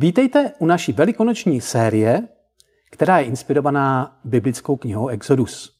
Vítejte 0.00 0.52
u 0.58 0.66
naší 0.66 0.92
velikonoční 0.92 1.60
série, 1.60 2.28
která 2.90 3.18
je 3.18 3.26
inspirovaná 3.26 4.20
biblickou 4.24 4.76
knihou 4.76 5.08
Exodus. 5.08 5.78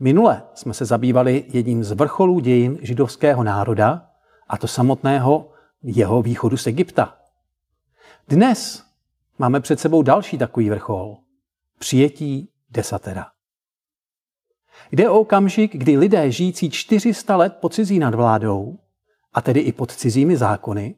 Minule 0.00 0.42
jsme 0.54 0.74
se 0.74 0.84
zabývali 0.84 1.44
jedním 1.48 1.84
z 1.84 1.92
vrcholů 1.92 2.40
dějin 2.40 2.78
židovského 2.82 3.44
národa, 3.44 4.10
a 4.48 4.58
to 4.58 4.66
samotného 4.66 5.52
jeho 5.82 6.22
východu 6.22 6.56
z 6.56 6.66
Egypta. 6.66 7.18
Dnes 8.28 8.84
máme 9.38 9.60
před 9.60 9.80
sebou 9.80 10.02
další 10.02 10.38
takový 10.38 10.70
vrchol. 10.70 11.16
Přijetí 11.78 12.52
desatera. 12.70 13.26
Jde 14.92 15.08
o 15.08 15.20
okamžik, 15.20 15.76
kdy 15.76 15.96
lidé 15.96 16.30
žijící 16.30 16.70
400 16.70 17.36
let 17.36 17.56
pod 17.60 17.74
cizí 17.74 17.98
nadvládou, 17.98 18.78
a 19.32 19.40
tedy 19.40 19.60
i 19.60 19.72
pod 19.72 19.92
cizími 19.92 20.36
zákony, 20.36 20.94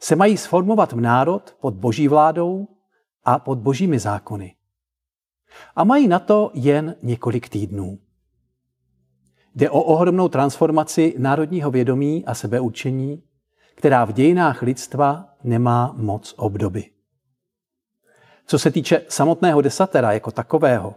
se 0.00 0.16
mají 0.16 0.36
sformovat 0.36 0.92
v 0.92 1.00
národ 1.00 1.56
pod 1.60 1.74
boží 1.74 2.08
vládou 2.08 2.68
a 3.24 3.38
pod 3.38 3.58
božími 3.58 3.98
zákony. 3.98 4.54
A 5.76 5.84
mají 5.84 6.08
na 6.08 6.18
to 6.18 6.50
jen 6.54 6.96
několik 7.02 7.48
týdnů. 7.48 7.98
Jde 9.54 9.70
o 9.70 9.82
ohromnou 9.82 10.28
transformaci 10.28 11.14
národního 11.18 11.70
vědomí 11.70 12.24
a 12.24 12.34
sebeurčení, 12.34 13.22
která 13.74 14.04
v 14.04 14.12
dějinách 14.12 14.62
lidstva 14.62 15.34
nemá 15.44 15.94
moc 15.96 16.34
obdoby. 16.36 16.90
Co 18.46 18.58
se 18.58 18.70
týče 18.70 19.02
samotného 19.08 19.60
desatera 19.60 20.12
jako 20.12 20.30
takového, 20.30 20.94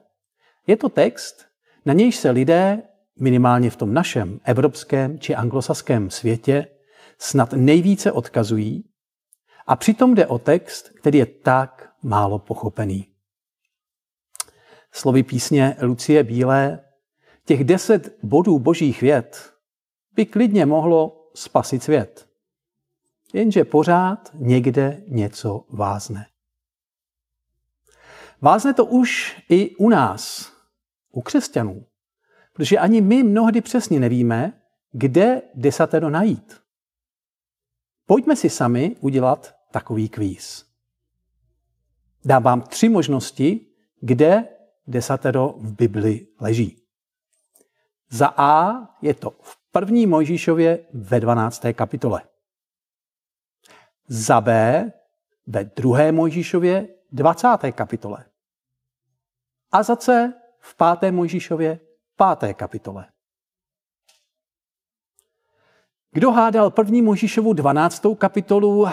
je 0.68 0.78
to 0.78 0.90
text, 0.90 1.46
na 1.86 1.94
nějž 1.94 2.16
se 2.16 2.30
lidé, 2.30 2.84
minimálně 3.20 3.70
v 3.70 3.76
tom 3.76 3.94
našem 3.94 4.40
evropském 4.44 5.20
či 5.20 5.36
anglosaském 5.36 6.10
světě, 6.10 6.68
snad 7.18 7.54
nejvíce 7.54 8.12
odkazují 8.12 8.89
a 9.70 9.76
přitom 9.76 10.16
jde 10.16 10.28
o 10.28 10.40
text, 10.40 10.90
který 10.90 11.18
je 11.18 11.26
tak 11.26 11.94
málo 12.04 12.40
pochopený. 12.40 13.08
Slovy 14.92 15.24
písně 15.24 15.78
Lucie 15.82 16.24
Bílé, 16.24 16.80
těch 17.46 17.64
deset 17.64 18.18
bodů 18.24 18.60
božích 18.60 19.02
věd 19.02 19.54
by 20.14 20.26
klidně 20.26 20.66
mohlo 20.66 21.30
spasit 21.36 21.84
svět. 21.84 22.28
Jenže 23.34 23.64
pořád 23.64 24.30
někde 24.34 25.04
něco 25.08 25.66
vázne. 25.70 26.26
Vázne 28.42 28.74
to 28.74 28.86
už 28.86 29.42
i 29.50 29.76
u 29.76 29.90
nás, 29.90 30.52
u 31.12 31.22
křesťanů, 31.22 31.86
protože 32.54 32.78
ani 32.78 33.02
my 33.02 33.24
mnohdy 33.24 33.62
přesně 33.62 34.00
nevíme, 34.00 34.62
kde 34.92 35.42
desatero 35.56 36.10
najít. 36.10 36.62
Pojďme 38.06 38.36
si 38.36 38.50
sami 38.50 38.96
udělat 39.00 39.59
takový 39.72 40.10
kvíz. 40.10 40.66
Dám 42.26 42.44
vám 42.44 42.62
tři 42.62 42.90
možnosti, 42.90 43.66
kde 44.02 44.48
desatero 44.88 45.56
v 45.58 45.74
Bibli 45.74 46.28
leží. 46.40 46.82
Za 48.10 48.34
A 48.38 48.80
je 49.02 49.14
to 49.14 49.32
v 49.42 49.58
první 49.72 50.08
Mojžíšově 50.08 50.86
ve 50.94 51.20
12. 51.20 51.66
kapitole. 51.74 52.22
Za 54.08 54.42
B 54.42 54.92
ve 55.48 55.64
druhé 55.64 56.12
Mojžíšově 56.12 56.88
20. 57.12 57.48
kapitole. 57.72 58.26
A 59.72 59.84
za 59.84 59.96
C 59.96 60.34
v 60.60 60.76
páté 60.76 61.12
Mojžíšově 61.12 61.80
5. 62.40 62.54
kapitole. 62.54 63.06
Kdo 66.12 66.32
hádal 66.32 66.70
první 66.70 67.02
Možíšovu 67.02 67.54
12. 67.54 68.04
kapitolu, 68.18 68.88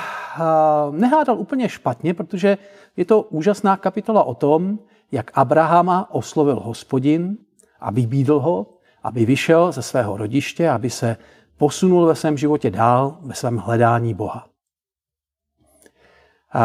nehádal 0.90 1.38
úplně 1.38 1.68
špatně, 1.68 2.14
protože 2.14 2.58
je 2.96 3.04
to 3.04 3.22
úžasná 3.22 3.76
kapitola 3.76 4.22
o 4.22 4.34
tom, 4.34 4.78
jak 5.12 5.30
Abrahama 5.34 6.10
oslovil 6.10 6.60
hospodin 6.60 7.36
a 7.80 7.90
vybídl 7.90 8.38
ho, 8.38 8.66
aby 9.02 9.26
vyšel 9.26 9.72
ze 9.72 9.82
svého 9.82 10.16
rodiště, 10.16 10.70
aby 10.70 10.90
se 10.90 11.16
posunul 11.56 12.06
ve 12.06 12.14
svém 12.14 12.36
životě 12.36 12.70
dál, 12.70 13.18
ve 13.20 13.34
svém 13.34 13.56
hledání 13.56 14.14
Boha. 14.14 14.46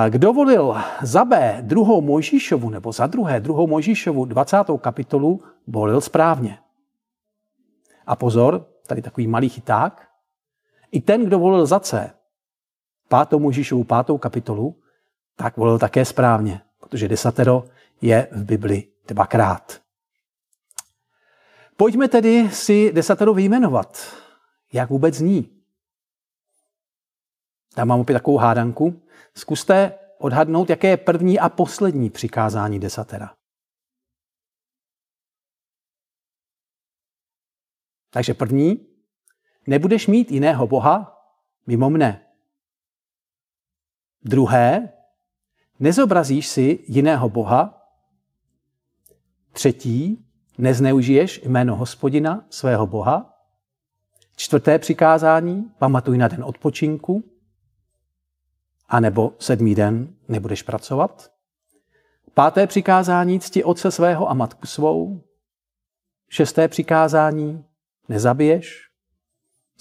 Kdo 0.09 0.33
volil 0.33 0.75
za 1.01 1.25
B 1.25 1.57
druhou 1.61 2.01
Mojžíšovu 2.01 2.69
nebo 2.69 2.91
za 2.91 3.07
druhé 3.07 3.39
druhou 3.39 3.67
Mojžíšovu 3.67 4.25
20. 4.25 4.57
kapitolu, 4.81 5.41
volil 5.67 6.01
správně. 6.01 6.57
A 8.07 8.15
pozor, 8.15 8.67
tady 8.87 9.01
takový 9.01 9.27
malý 9.27 9.49
chyták, 9.49 10.07
i 10.91 11.01
ten, 11.01 11.25
kdo 11.25 11.39
volil 11.39 11.65
za 11.65 11.79
C, 11.79 12.13
pátou 13.09 13.39
Možíšovu 13.39 13.83
pátou 13.83 14.17
kapitolu, 14.17 14.83
tak 15.35 15.57
volil 15.57 15.79
také 15.79 16.05
správně, 16.05 16.61
protože 16.79 17.07
desatero 17.07 17.63
je 18.01 18.27
v 18.31 18.43
Bibli 18.43 18.87
dvakrát. 19.07 19.81
Pojďme 21.77 22.07
tedy 22.07 22.49
si 22.51 22.91
desatero 22.93 23.33
vyjmenovat. 23.33 24.17
Jak 24.73 24.89
vůbec 24.89 25.15
zní? 25.15 25.63
Tam 27.73 27.87
mám 27.87 27.99
opět 27.99 28.13
takovou 28.13 28.37
hádanku. 28.37 29.01
Zkuste 29.35 29.99
odhadnout, 30.17 30.69
jaké 30.69 30.87
je 30.87 30.97
první 30.97 31.39
a 31.39 31.49
poslední 31.49 32.09
přikázání 32.09 32.79
desatera. 32.79 33.35
Takže 38.09 38.33
první 38.33 38.90
Nebudeš 39.67 40.07
mít 40.07 40.31
jiného 40.31 40.67
Boha 40.67 41.21
mimo 41.67 41.89
mne. 41.89 42.25
Druhé, 44.23 44.89
nezobrazíš 45.79 46.47
si 46.47 46.79
jiného 46.87 47.29
Boha. 47.29 47.87
Třetí, 49.51 50.25
nezneužiješ 50.57 51.41
jméno 51.43 51.75
hospodina, 51.75 52.45
svého 52.49 52.87
Boha. 52.87 53.33
Čtvrté 54.35 54.79
přikázání, 54.79 55.71
pamatuj 55.77 56.17
na 56.17 56.27
den 56.27 56.43
odpočinku. 56.43 57.23
A 58.89 58.99
nebo 58.99 59.33
sedmý 59.39 59.75
den 59.75 60.15
nebudeš 60.27 60.63
pracovat. 60.63 61.31
Páté 62.33 62.67
přikázání, 62.67 63.39
cti 63.39 63.63
otce 63.63 63.91
svého 63.91 64.29
a 64.29 64.33
matku 64.33 64.67
svou. 64.67 65.23
Šesté 66.29 66.67
přikázání, 66.67 67.65
nezabiješ 68.09 68.90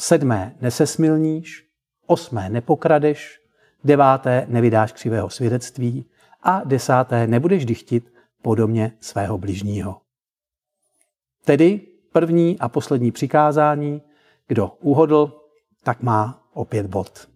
sedmé 0.01 0.57
nesesmilníš, 0.61 1.67
osmé 2.07 2.49
nepokradeš, 2.51 3.41
deváté 3.85 4.47
nevydáš 4.49 4.93
křivého 4.93 5.31
svědectví 5.31 6.07
a 6.43 6.63
desáté 6.65 7.27
nebudeš 7.27 7.65
dychtit 7.65 8.13
podobně 8.43 8.93
svého 9.01 9.39
bližního. 9.39 10.01
Tedy 11.45 11.81
první 12.13 12.59
a 12.59 12.69
poslední 12.69 13.13
přikázání, 13.13 14.03
kdo 14.49 14.77
uhodl, 14.81 15.33
tak 15.83 16.03
má 16.03 16.43
opět 16.53 16.87
bod. 16.87 17.29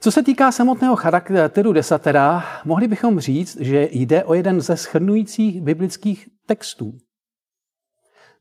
Co 0.00 0.12
se 0.12 0.22
týká 0.22 0.52
samotného 0.52 0.96
charakteru 0.96 1.72
desatera, 1.72 2.44
mohli 2.64 2.88
bychom 2.88 3.20
říct, 3.20 3.60
že 3.60 3.88
jde 3.92 4.24
o 4.24 4.34
jeden 4.34 4.60
ze 4.60 4.76
schrnujících 4.76 5.62
biblických 5.62 6.28
textů. 6.46 6.98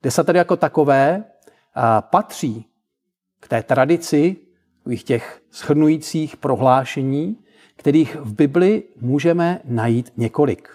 Desater 0.03 0.35
jako 0.35 0.55
takové 0.55 1.23
patří 2.01 2.65
k 3.39 3.47
té 3.47 3.63
tradici 3.63 4.35
těch 5.03 5.41
schrnujících 5.51 6.37
prohlášení, 6.37 7.37
kterých 7.75 8.15
v 8.15 8.33
Bibli 8.33 8.83
můžeme 9.01 9.61
najít 9.65 10.13
několik. 10.17 10.69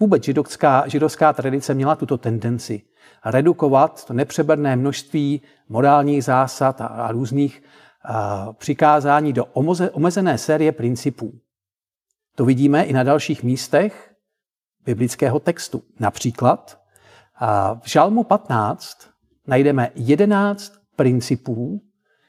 Vůbec 0.00 0.24
židovská, 0.24 0.88
židovská 0.88 1.32
tradice 1.32 1.74
měla 1.74 1.96
tuto 1.96 2.18
tendenci 2.18 2.82
redukovat 3.24 4.04
to 4.04 4.12
nepřeberné 4.12 4.76
množství 4.76 5.42
morálních 5.68 6.24
zásad 6.24 6.80
a, 6.80 6.86
a 6.86 7.12
různých 7.12 7.62
a, 8.04 8.52
přikázání 8.52 9.32
do 9.32 9.44
omoze, 9.44 9.90
omezené 9.90 10.38
série 10.38 10.72
principů. 10.72 11.32
To 12.34 12.44
vidíme 12.44 12.84
i 12.84 12.92
na 12.92 13.02
dalších 13.02 13.42
místech 13.42 14.14
biblického 14.84 15.40
textu. 15.40 15.82
Například 16.00 16.80
a, 17.34 17.74
v 17.74 17.88
Žalmu 17.88 18.24
15 18.24 19.15
najdeme 19.46 19.90
jedenáct 19.94 20.72
principů, 20.96 21.82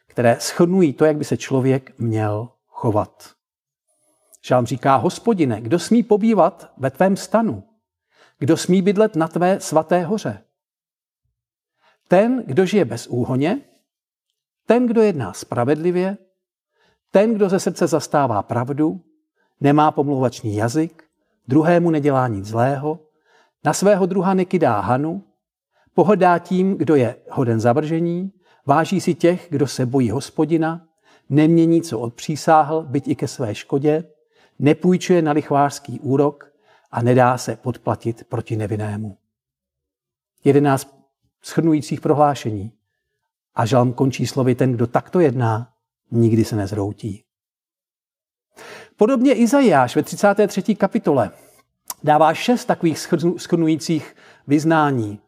které 0.08 0.38
schrnují 0.40 0.94
to, 0.94 1.06
jak 1.06 1.18
by 1.18 1.24
se 1.24 1.38
člověk 1.38 2.00
měl 2.00 2.50
chovat. 2.68 3.30
Žálm 4.46 4.66
říká, 4.66 4.96
hospodine, 4.96 5.62
kdo 5.62 5.80
smí 5.80 6.04
pobývat 6.04 6.74
ve 6.78 6.92
tvém 6.92 7.18
stanu? 7.18 7.64
Kdo 8.40 8.58
smí 8.58 8.82
bydlet 8.82 9.16
na 9.16 9.28
tvé 9.28 9.60
svaté 9.60 10.04
hoře? 10.04 10.44
Ten, 12.08 12.44
kdo 12.46 12.66
žije 12.66 12.86
bez 12.86 13.08
úhoně, 13.08 13.62
ten, 14.66 14.88
kdo 14.88 15.02
jedná 15.02 15.34
spravedlivě, 15.34 16.18
ten, 17.12 17.34
kdo 17.34 17.50
ze 17.50 17.60
srdce 17.60 17.88
zastává 17.88 18.44
pravdu, 18.44 19.02
nemá 19.62 19.92
pomluvačný 19.92 20.56
jazyk, 20.56 21.04
druhému 21.48 21.92
nedělá 21.92 22.28
nic 22.28 22.46
zlého, 22.46 23.00
na 23.64 23.74
svého 23.74 24.06
druha 24.06 24.34
nekydá 24.34 24.80
hanu, 24.80 25.24
Pohodá 25.98 26.40
tím, 26.40 26.78
kdo 26.78 26.96
je 26.96 27.16
hoden 27.30 27.60
zavržení, 27.60 28.32
váží 28.66 29.02
si 29.02 29.16
těch, 29.16 29.48
kdo 29.50 29.68
se 29.68 29.86
bojí 29.86 30.10
hospodina, 30.10 30.88
nemění, 31.30 31.82
co 31.82 32.00
odpřísáhl, 32.00 32.82
byť 32.82 33.08
i 33.08 33.16
ke 33.16 33.28
své 33.28 33.56
škodě, 33.56 34.04
nepůjčuje 34.60 35.22
na 35.22 35.32
lichvářský 35.32 36.00
úrok 36.00 36.54
a 36.92 37.02
nedá 37.02 37.38
se 37.38 37.56
podplatit 37.56 38.24
proti 38.24 38.56
nevinnému. 38.56 39.18
Jedenáct 40.44 40.96
schrnujících 41.42 42.02
prohlášení. 42.02 42.72
A 43.56 43.66
žalm 43.66 43.94
končí 43.94 44.28
slovy 44.28 44.56
ten, 44.56 44.72
kdo 44.72 44.88
takto 44.88 45.20
jedná, 45.20 45.74
nikdy 46.12 46.46
se 46.46 46.56
nezroutí. 46.56 47.24
Podobně 48.98 49.34
Izajáš 49.34 49.96
ve 49.96 50.04
33. 50.04 50.76
kapitole 50.76 51.32
dává 52.04 52.34
šest 52.34 52.66
takových 52.66 53.00
schrnujících 53.38 54.16
vyznání. 54.48 55.20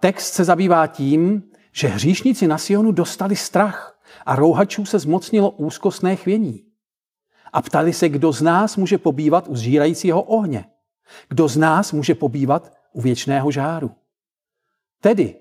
Text 0.00 0.34
se 0.34 0.44
zabývá 0.44 0.86
tím, 0.86 1.42
že 1.72 1.88
hříšníci 1.88 2.46
na 2.46 2.58
Sionu 2.58 2.92
dostali 2.92 3.36
strach 3.36 4.00
a 4.26 4.36
rouhačů 4.36 4.84
se 4.84 4.98
zmocnilo 4.98 5.50
úzkostné 5.50 6.16
chvění. 6.16 6.64
A 7.52 7.62
ptali 7.62 7.92
se, 7.92 8.08
kdo 8.08 8.32
z 8.32 8.42
nás 8.42 8.76
může 8.76 8.98
pobývat 8.98 9.48
u 9.48 9.56
zžírajícího 9.56 10.22
ohně. 10.22 10.64
Kdo 11.28 11.48
z 11.48 11.56
nás 11.56 11.92
může 11.92 12.14
pobývat 12.14 12.72
u 12.92 13.00
věčného 13.00 13.50
žáru. 13.50 13.90
Tedy, 15.00 15.36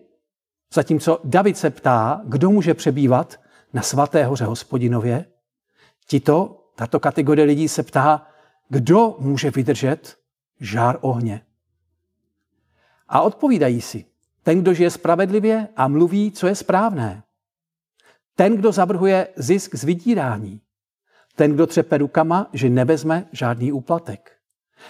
zatímco 0.74 1.20
David 1.24 1.58
se 1.58 1.70
ptá, 1.70 2.22
kdo 2.26 2.50
může 2.50 2.74
přebývat 2.74 3.40
na 3.74 3.82
svaté 3.82 4.26
hoře 4.26 4.46
hospodinově, 4.46 5.26
tito, 6.08 6.72
tato 6.76 7.00
kategorie 7.00 7.46
lidí 7.46 7.68
se 7.68 7.84
ptá, 7.84 8.28
kdo 8.70 9.16
může 9.20 9.52
vydržet 9.52 10.18
žár 10.60 10.98
ohně. 11.02 11.46
A 13.08 13.22
odpovídají 13.22 13.82
si, 13.82 14.06
ten, 14.50 14.62
kdo 14.62 14.74
žije 14.74 14.90
spravedlivě 14.90 15.68
a 15.76 15.88
mluví, 15.88 16.32
co 16.32 16.48
je 16.48 16.56
správné. 16.56 17.24
Ten, 18.36 18.58
kdo 18.58 18.72
zavrhuje 18.72 19.28
zisk 19.36 19.76
z 19.76 19.84
vydírání. 19.84 20.62
Ten, 21.36 21.54
kdo 21.54 21.68
třepe 21.68 21.98
rukama, 21.98 22.50
že 22.54 22.70
nevezme 22.70 23.28
žádný 23.32 23.72
úplatek. 23.72 24.32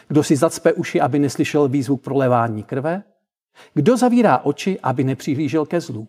Kdo 0.08 0.24
si 0.24 0.36
zacpe 0.36 0.74
uši, 0.74 1.02
aby 1.02 1.20
neslyšel 1.20 1.68
výzvu 1.68 1.98
prolevání 1.98 2.64
krve. 2.64 3.04
Kdo 3.74 3.98
zavírá 3.98 4.38
oči, 4.38 4.80
aby 4.80 5.04
nepřihlížel 5.04 5.66
ke 5.66 5.82
zlu. 5.82 6.08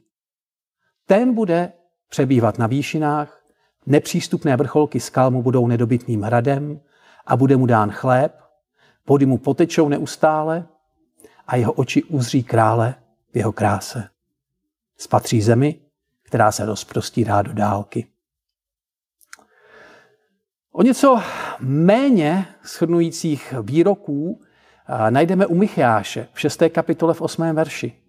Ten 1.06 1.34
bude 1.34 1.72
přebývat 2.08 2.58
na 2.58 2.66
výšinách, 2.66 3.42
nepřístupné 3.86 4.56
vrcholky 4.56 5.00
skal 5.00 5.30
mu 5.30 5.42
budou 5.42 5.66
nedobytným 5.66 6.22
hradem 6.22 6.80
a 7.26 7.36
bude 7.36 7.56
mu 7.56 7.66
dán 7.66 7.90
chléb, 7.90 8.40
vody 9.08 9.26
mu 9.26 9.38
potečou 9.38 9.88
neustále 9.88 10.66
a 11.46 11.56
jeho 11.56 11.72
oči 11.72 12.04
uzří 12.04 12.42
krále 12.42 12.94
v 13.32 13.36
jeho 13.36 13.52
kráse. 13.52 14.08
Spatří 14.96 15.42
zemi, 15.42 15.80
která 16.22 16.52
se 16.52 16.64
rozprostírá 16.64 17.42
do 17.42 17.52
dálky. 17.52 18.06
O 20.72 20.82
něco 20.82 21.22
méně 21.60 22.46
shrnujících 22.64 23.54
výroků 23.62 24.42
najdeme 25.10 25.46
u 25.46 25.54
Micháše 25.54 26.28
v 26.32 26.40
6. 26.40 26.62
kapitole 26.72 27.14
v 27.14 27.20
8. 27.20 27.54
verši. 27.54 28.02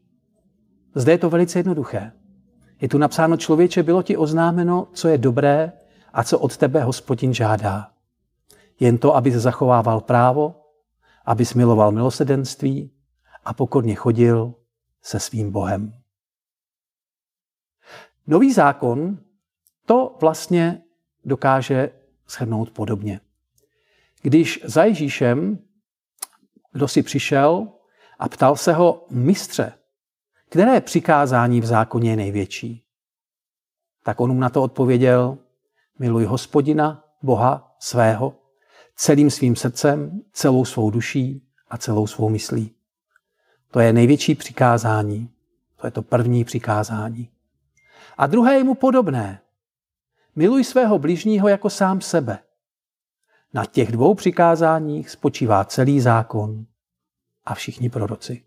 Zde 0.95 1.11
je 1.11 1.17
to 1.17 1.29
velice 1.29 1.59
jednoduché. 1.59 2.11
Je 2.81 2.87
tu 2.89 2.97
napsáno, 2.97 3.37
člověče, 3.37 3.83
bylo 3.83 4.03
ti 4.03 4.17
oznámeno, 4.17 4.87
co 4.93 5.07
je 5.07 5.17
dobré 5.17 5.71
a 6.13 6.23
co 6.23 6.39
od 6.39 6.57
tebe 6.57 6.83
hospodin 6.83 7.33
žádá. 7.33 7.91
Jen 8.79 8.97
to, 8.97 9.15
aby 9.15 9.31
zachovával 9.31 10.01
právo, 10.01 10.55
aby 11.25 11.43
miloval 11.55 11.91
milosedenství 11.91 12.91
a 13.45 13.53
pokorně 13.53 13.95
chodil 13.95 14.53
se 15.01 15.19
svým 15.19 15.51
Bohem. 15.51 15.93
Nový 18.27 18.53
zákon 18.53 19.17
to 19.85 20.17
vlastně 20.21 20.83
dokáže 21.25 21.91
shrnout 22.29 22.71
podobně. 22.71 23.19
Když 24.21 24.61
za 24.63 24.83
Ježíšem 24.83 25.59
kdo 26.71 26.87
si 26.87 27.03
přišel 27.03 27.67
a 28.19 28.29
ptal 28.29 28.55
se 28.55 28.73
ho, 28.73 29.05
mistře, 29.09 29.73
které 30.49 30.81
přikázání 30.81 31.61
v 31.61 31.65
zákoně 31.65 32.09
je 32.09 32.15
největší? 32.15 32.83
Tak 34.03 34.19
on 34.19 34.33
mu 34.33 34.39
na 34.39 34.49
to 34.49 34.63
odpověděl, 34.63 35.37
miluj 35.99 36.25
hospodina, 36.25 37.03
Boha 37.21 37.75
svého, 37.79 38.35
celým 38.95 39.31
svým 39.31 39.55
srdcem, 39.55 40.21
celou 40.33 40.65
svou 40.65 40.91
duší 40.91 41.47
a 41.69 41.77
celou 41.77 42.07
svou 42.07 42.29
myslí. 42.29 42.75
To 43.71 43.79
je 43.79 43.93
největší 43.93 44.35
přikázání. 44.35 45.29
To 45.75 45.87
je 45.87 45.91
to 45.91 46.01
první 46.01 46.43
přikázání. 46.43 47.29
A 48.17 48.27
druhé 48.27 48.55
je 48.55 48.63
mu 48.63 48.75
podobné. 48.75 49.41
Miluj 50.35 50.63
svého 50.63 50.99
bližního 50.99 51.47
jako 51.47 51.69
sám 51.69 52.01
sebe. 52.01 52.39
Na 53.53 53.65
těch 53.65 53.91
dvou 53.91 54.13
přikázáních 54.13 55.09
spočívá 55.09 55.65
celý 55.65 56.01
zákon 56.01 56.65
a 57.45 57.53
všichni 57.53 57.89
proroci. 57.89 58.43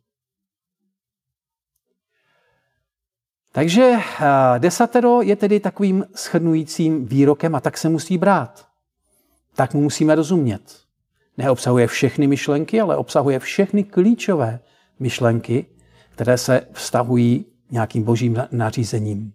Takže 3.53 3.93
eh, 3.93 4.59
desatero 4.59 5.23
je 5.23 5.37
tedy 5.37 5.61
takovým 5.61 6.05
schrnujícím 6.15 7.07
výrokem 7.07 7.55
a 7.55 7.61
tak 7.61 7.79
se 7.79 7.89
musí 7.89 8.19
brát. 8.19 8.69
Tak 9.55 9.75
mu 9.75 9.81
musíme 9.81 10.15
rozumět. 10.15 10.81
Neobsahuje 11.37 11.87
všechny 11.87 12.27
myšlenky, 12.27 12.81
ale 12.81 12.97
obsahuje 12.97 13.39
všechny 13.39 13.85
klíčové 13.85 14.61
myšlenky, 14.99 15.67
které 16.11 16.39
se 16.39 16.67
vztahují 16.73 17.47
nějakým 17.71 18.03
božím 18.03 18.43
nařízením. 18.53 19.33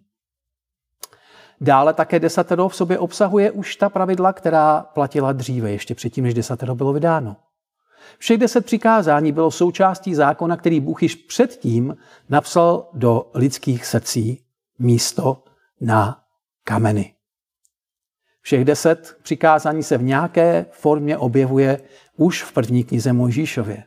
Dále 1.60 1.94
také 1.94 2.20
desatero 2.20 2.68
v 2.68 2.76
sobě 2.76 2.98
obsahuje 2.98 3.50
už 3.50 3.76
ta 3.76 3.88
pravidla, 3.88 4.32
která 4.32 4.80
platila 4.80 5.32
dříve, 5.32 5.70
ještě 5.70 5.94
předtím, 5.94 6.24
než 6.24 6.34
desatero 6.34 6.74
bylo 6.74 6.92
vydáno. 6.92 7.36
Všech 8.18 8.38
deset 8.38 8.64
přikázání 8.64 9.32
bylo 9.32 9.50
součástí 9.50 10.14
zákona, 10.14 10.56
který 10.56 10.80
Bůh 10.80 11.02
již 11.02 11.14
předtím 11.14 11.96
napsal 12.28 12.88
do 12.92 13.30
lidských 13.34 13.86
srdcí 13.86 14.44
místo 14.78 15.44
na 15.80 16.24
kameny. 16.64 17.14
Všech 18.40 18.64
deset 18.64 19.18
přikázání 19.22 19.82
se 19.82 19.98
v 19.98 20.02
nějaké 20.02 20.66
formě 20.70 21.18
objevuje 21.18 21.80
už 22.16 22.42
v 22.42 22.52
první 22.52 22.84
knize 22.84 23.12
Mojžíšově. 23.12 23.84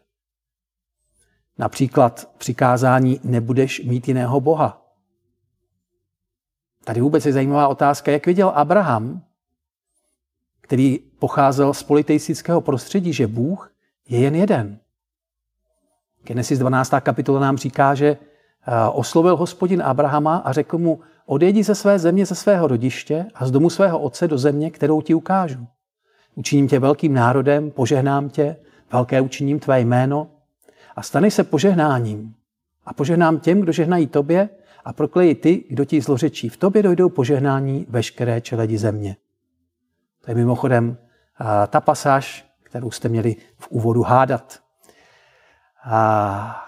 Například 1.58 2.30
přikázání 2.38 3.20
nebudeš 3.24 3.82
mít 3.84 4.08
jiného 4.08 4.42
Boha. 4.42 4.84
Tady 6.84 7.02
vůbec 7.02 7.26
je 7.26 7.34
zajímavá 7.34 7.68
otázka, 7.68 8.12
jak 8.12 8.26
viděl 8.26 8.50
Abraham, 8.50 9.22
který 10.62 11.00
pocházel 11.20 11.74
z 11.74 11.84
politeistického 11.84 12.62
prostředí, 12.62 13.14
že 13.14 13.28
Bůh 13.28 13.74
je 14.10 14.20
jen 14.20 14.36
jeden. 14.36 14.80
Genesis 16.24 16.60
12. 16.60 16.94
kapitola 17.00 17.40
nám 17.40 17.58
říká, 17.58 17.96
že 17.96 18.08
eh, 18.08 18.18
oslovil 18.94 19.36
hospodin 19.38 19.84
Abrahama 19.84 20.38
a 20.38 20.52
řekl 20.52 20.78
mu, 20.78 21.00
odejdi 21.26 21.64
ze 21.64 21.76
své 21.76 22.00
země, 22.00 22.26
ze 22.26 22.36
svého 22.36 22.68
rodiště 22.68 23.26
a 23.36 23.46
z 23.46 23.52
domu 23.52 23.70
svého 23.70 24.00
otce 24.00 24.28
do 24.28 24.38
země, 24.38 24.72
kterou 24.72 25.02
ti 25.02 25.14
ukážu. 25.14 25.68
Učiním 26.36 26.68
tě 26.68 26.80
velkým 26.80 27.14
národem, 27.14 27.72
požehnám 27.72 28.30
tě, 28.30 28.56
velké 28.92 29.22
učiním 29.22 29.60
tvé 29.60 29.82
jméno 29.82 30.28
a 30.96 31.02
staneš 31.02 31.34
se 31.34 31.44
požehnáním. 31.44 32.36
A 32.86 32.94
požehnám 32.94 33.40
těm, 33.40 33.62
kdo 33.62 33.72
žehnají 33.72 34.08
tobě 34.08 34.50
a 34.86 34.94
proklejí 34.94 35.36
ty, 35.36 35.64
kdo 35.70 35.86
ti 35.86 36.02
zlořečí. 36.02 36.50
V 36.50 36.58
tobě 36.58 36.84
dojdou 36.84 37.10
požehnání 37.10 37.86
veškeré 37.90 38.42
čeledi 38.42 38.78
země. 38.78 39.16
To 40.26 40.32
je 40.32 40.36
mimochodem 40.36 40.98
ta 41.68 41.82
pasáž, 41.82 42.46
kterou 42.64 42.92
jste 42.92 43.10
měli 43.10 43.36
v 43.58 43.68
úvodu 43.70 44.02
hádat. 44.02 44.60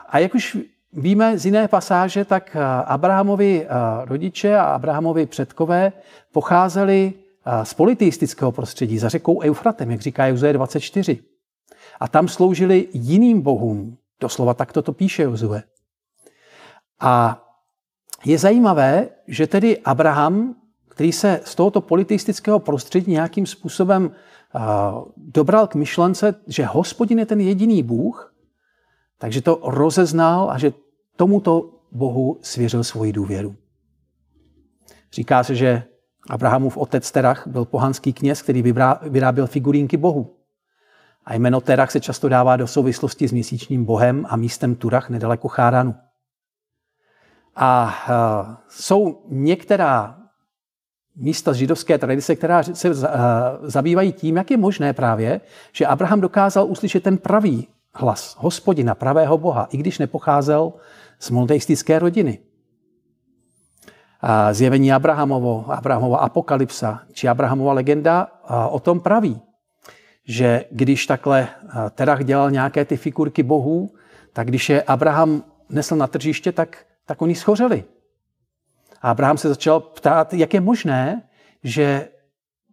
A 0.10 0.20
jak 0.20 0.36
už 0.36 0.58
víme 0.94 1.38
z 1.38 1.46
jiné 1.46 1.68
pasáže, 1.68 2.26
tak 2.26 2.58
Abrahamovi 2.86 3.68
rodiče 4.04 4.58
a 4.58 4.64
Abrahamovi 4.64 5.26
předkové 5.26 5.92
pocházeli 6.32 7.14
z 7.64 7.74
politeistického 7.74 8.52
prostředí 8.52 9.00
za 9.00 9.10
řekou 9.10 9.42
Eufratem, 9.42 9.92
jak 9.92 10.02
říká 10.02 10.28
Jozue 10.28 10.54
24. 10.54 11.20
A 12.00 12.08
tam 12.08 12.28
sloužili 12.28 12.88
jiným 12.94 13.42
bohům. 13.42 13.98
Doslova 14.20 14.54
takto 14.54 14.82
to 14.82 14.94
píše 14.94 15.24
Jozue. 15.24 15.64
A 17.00 17.42
je 18.26 18.38
zajímavé, 18.38 19.10
že 19.28 19.48
tedy 19.48 19.80
Abraham, 19.80 20.56
který 20.90 21.12
se 21.12 21.42
z 21.44 21.56
tohoto 21.56 21.82
politistického 21.82 22.60
prostředí 22.60 23.12
nějakým 23.12 23.46
způsobem 23.46 24.12
dobral 25.18 25.68
k 25.68 25.76
myšlence, 25.76 26.36
že 26.48 26.66
hospodin 26.66 27.20
je 27.20 27.26
ten 27.26 27.42
jediný 27.42 27.84
Bůh, 27.84 28.34
takže 29.18 29.42
to 29.42 29.60
rozeznal 29.64 30.52
a 30.52 30.58
že 30.58 30.74
tomuto 31.16 31.70
Bohu 31.92 32.40
svěřil 32.42 32.84
svoji 32.84 33.14
důvěru. 33.14 33.56
Říká 35.14 35.44
se, 35.44 35.56
že 35.56 35.84
Abrahamův 36.30 36.78
otec 36.78 37.12
Terach 37.12 37.48
byl 37.48 37.66
pohanský 37.66 38.14
kněz, 38.14 38.42
který 38.42 38.64
vyráběl 39.02 39.48
figurínky 39.48 39.98
Bohu. 39.98 40.35
A 41.26 41.34
jméno 41.34 41.62
Terach 41.62 41.92
se 41.92 42.00
často 42.00 42.30
dává 42.30 42.56
do 42.56 42.68
souvislosti 42.68 43.28
s 43.28 43.32
měsíčním 43.32 43.86
bohem 43.86 44.26
a 44.30 44.36
místem 44.36 44.76
Turach 44.76 45.10
nedaleko 45.10 45.48
Cháranu. 45.48 45.96
A 47.56 47.96
jsou 48.70 49.22
některá 49.30 50.18
místa 51.16 51.54
z 51.54 51.56
židovské 51.56 51.98
tradice, 51.98 52.36
která 52.36 52.64
se 52.64 52.90
zabývají 53.62 54.12
tím, 54.14 54.38
jak 54.38 54.52
je 54.52 54.58
možné 54.58 54.94
právě, 54.94 55.42
že 55.72 55.86
Abraham 55.86 56.22
dokázal 56.22 56.66
uslyšet 56.66 57.04
ten 57.04 57.18
pravý 57.18 57.68
hlas 57.94 58.36
hospodina, 58.40 58.96
pravého 58.96 59.38
Boha, 59.38 59.68
i 59.72 59.78
když 59.78 60.00
nepocházel 60.00 60.74
z 61.20 61.30
monoteistické 61.30 62.00
rodiny. 62.00 62.40
Zjevení 64.52 64.94
Abrahamovo, 64.94 65.66
Abrahamova 65.72 66.18
apokalypsa, 66.18 67.02
či 67.14 67.28
Abrahamova 67.28 67.74
legenda 67.74 68.28
o 68.70 68.80
tom 68.80 69.00
praví, 69.00 69.42
že 70.26 70.66
když 70.72 71.06
takhle 71.06 71.48
Terach 71.92 72.24
dělal 72.24 72.52
nějaké 72.52 72.86
ty 72.86 72.98
figurky 72.98 73.44
bohů, 73.44 73.94
tak 74.34 74.48
když 74.48 74.70
je 74.70 74.84
Abraham 74.84 75.44
nesl 75.70 75.96
na 75.96 76.08
tržiště, 76.08 76.52
tak, 76.52 76.86
tak 77.06 77.22
oni 77.22 77.36
schořeli. 77.36 77.84
A 79.02 79.12
Abraham 79.12 79.38
se 79.38 79.50
začal 79.50 79.80
ptát, 79.80 80.34
jak 80.34 80.54
je 80.54 80.62
možné, 80.62 81.24
že 81.64 82.10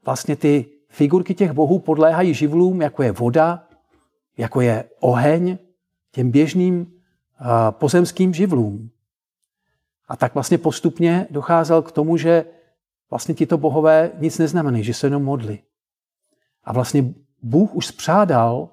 vlastně 0.05 0.37
ty 0.37 0.67
figurky 0.89 1.35
těch 1.35 1.53
bohů 1.53 1.79
podléhají 1.79 2.35
živlům, 2.35 2.83
jako 2.83 3.03
je 3.03 3.13
voda, 3.13 3.69
jako 4.37 4.61
je 4.61 4.85
oheň, 5.01 5.59
těm 6.11 6.31
běžným 6.31 6.93
pozemským 7.71 8.35
živlům. 8.35 8.91
A 10.09 10.17
tak 10.17 10.35
vlastně 10.35 10.59
postupně 10.59 11.27
docházel 11.31 11.83
k 11.83 11.93
tomu, 11.93 12.17
že 12.17 12.45
vlastně 13.11 13.35
tito 13.35 13.59
bohové 13.59 14.11
nic 14.19 14.39
neznamenají, 14.39 14.85
že 14.85 14.95
se 14.95 15.07
jenom 15.07 15.25
modli. 15.25 15.59
A 16.65 16.73
vlastně 16.73 17.15
Bůh 17.43 17.75
už 17.75 17.87
spřádal 17.87 18.69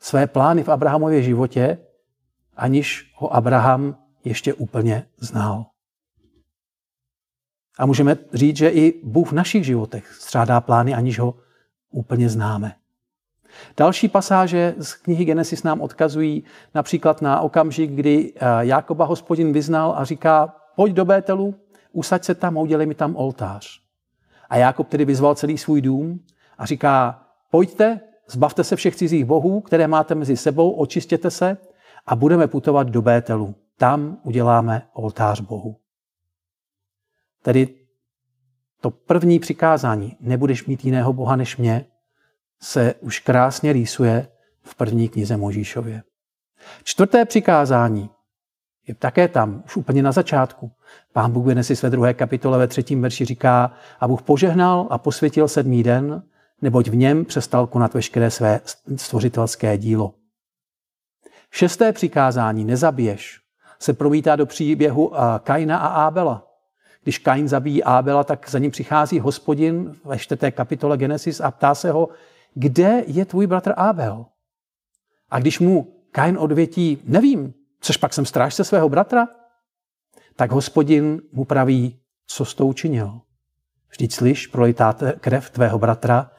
své 0.00 0.26
plány 0.26 0.62
v 0.62 0.68
Abrahamově 0.68 1.22
životě, 1.22 1.78
aniž 2.56 3.12
ho 3.14 3.34
Abraham 3.34 3.96
ještě 4.24 4.54
úplně 4.54 5.06
znal. 5.18 5.66
A 7.78 7.86
můžeme 7.86 8.16
říct, 8.32 8.56
že 8.56 8.68
i 8.68 9.00
Bůh 9.04 9.28
v 9.28 9.34
našich 9.34 9.64
životech 9.64 10.12
střádá 10.12 10.60
plány, 10.60 10.94
aniž 10.94 11.18
ho 11.18 11.34
úplně 11.90 12.28
známe. 12.28 12.74
Další 13.76 14.08
pasáže 14.08 14.74
z 14.78 14.94
knihy 14.94 15.24
Genesis 15.24 15.62
nám 15.62 15.80
odkazují 15.80 16.44
například 16.74 17.22
na 17.22 17.40
okamžik, 17.40 17.90
kdy 17.90 18.32
eh, 18.36 18.46
Jákoba 18.60 19.04
hospodin 19.04 19.52
vyznal 19.52 19.94
a 19.96 20.04
říká, 20.04 20.56
pojď 20.76 20.92
do 20.92 21.04
Bételu, 21.04 21.54
usaď 21.92 22.24
se 22.24 22.34
tam 22.34 22.58
a 22.58 22.60
udělej 22.60 22.86
mi 22.86 22.94
tam 22.94 23.16
oltář. 23.16 23.80
A 24.48 24.56
Jákob 24.56 24.88
tedy 24.88 25.04
vyzval 25.04 25.34
celý 25.34 25.58
svůj 25.58 25.80
dům 25.80 26.20
a 26.58 26.66
říká, 26.66 27.25
pojďte, 27.56 28.00
zbavte 28.28 28.64
se 28.64 28.76
všech 28.76 28.96
cizích 28.96 29.24
bohů, 29.24 29.60
které 29.60 29.88
máte 29.88 30.14
mezi 30.14 30.36
sebou, 30.36 30.70
očistěte 30.70 31.30
se 31.30 31.56
a 32.06 32.16
budeme 32.16 32.46
putovat 32.46 32.88
do 32.88 33.02
Bételu. 33.02 33.54
Tam 33.78 34.18
uděláme 34.22 34.82
oltář 34.92 35.40
Bohu. 35.40 35.76
Tedy 37.42 37.74
to 38.80 38.90
první 38.90 39.38
přikázání, 39.38 40.16
nebudeš 40.20 40.66
mít 40.66 40.84
jiného 40.84 41.12
Boha 41.12 41.36
než 41.36 41.56
mě, 41.56 41.84
se 42.60 42.94
už 43.00 43.20
krásně 43.20 43.72
rýsuje 43.72 44.28
v 44.62 44.74
první 44.74 45.08
knize 45.08 45.36
Možíšově. 45.36 46.02
Čtvrté 46.84 47.24
přikázání 47.24 48.10
je 48.86 48.94
také 48.94 49.28
tam, 49.28 49.62
už 49.66 49.76
úplně 49.76 50.02
na 50.02 50.12
začátku. 50.12 50.70
Pán 51.12 51.32
Bůh 51.32 51.46
vynesi 51.46 51.76
své 51.76 51.90
druhé 51.90 52.14
kapitole 52.14 52.58
ve 52.58 52.68
třetím 52.68 53.02
verši 53.02 53.24
říká, 53.24 53.72
a 54.00 54.08
Bůh 54.08 54.22
požehnal 54.22 54.86
a 54.90 54.98
posvětil 54.98 55.48
sedmý 55.48 55.82
den, 55.82 56.22
neboť 56.62 56.88
v 56.88 56.96
něm 56.96 57.24
přestal 57.24 57.66
konat 57.66 57.94
veškeré 57.94 58.30
své 58.30 58.60
stvořitelské 58.96 59.78
dílo. 59.78 60.14
Šesté 61.50 61.92
přikázání, 61.92 62.64
nezabiješ, 62.64 63.40
se 63.78 63.92
promítá 63.92 64.36
do 64.36 64.46
příběhu 64.46 65.12
Kaina 65.42 65.78
a 65.78 66.06
Ábela. 66.06 66.46
Když 67.02 67.18
Kain 67.18 67.48
zabíjí 67.48 67.84
Ábela, 67.84 68.24
tak 68.24 68.50
za 68.50 68.58
ním 68.58 68.70
přichází 68.70 69.20
hospodin 69.20 69.96
ve 70.04 70.18
čtvrté 70.18 70.50
kapitole 70.50 70.96
Genesis 70.96 71.40
a 71.40 71.50
ptá 71.50 71.74
se 71.74 71.90
ho, 71.90 72.08
kde 72.54 73.04
je 73.06 73.24
tvůj 73.24 73.46
bratr 73.46 73.74
Ábel? 73.76 74.26
A 75.30 75.38
když 75.38 75.58
mu 75.58 76.02
Kain 76.10 76.38
odvětí, 76.38 76.98
nevím, 77.04 77.54
což 77.80 77.96
pak 77.96 78.14
jsem 78.14 78.26
strážce 78.26 78.64
svého 78.64 78.88
bratra, 78.88 79.28
tak 80.36 80.50
hospodin 80.50 81.22
mu 81.32 81.44
praví, 81.44 82.00
co 82.26 82.44
s 82.44 82.54
tou 82.54 82.68
učinil. 82.68 83.20
Vždyť 83.90 84.12
slyš, 84.12 84.46
prolitá 84.46 84.96
krev 85.20 85.50
tvého 85.50 85.78
bratra, 85.78 86.30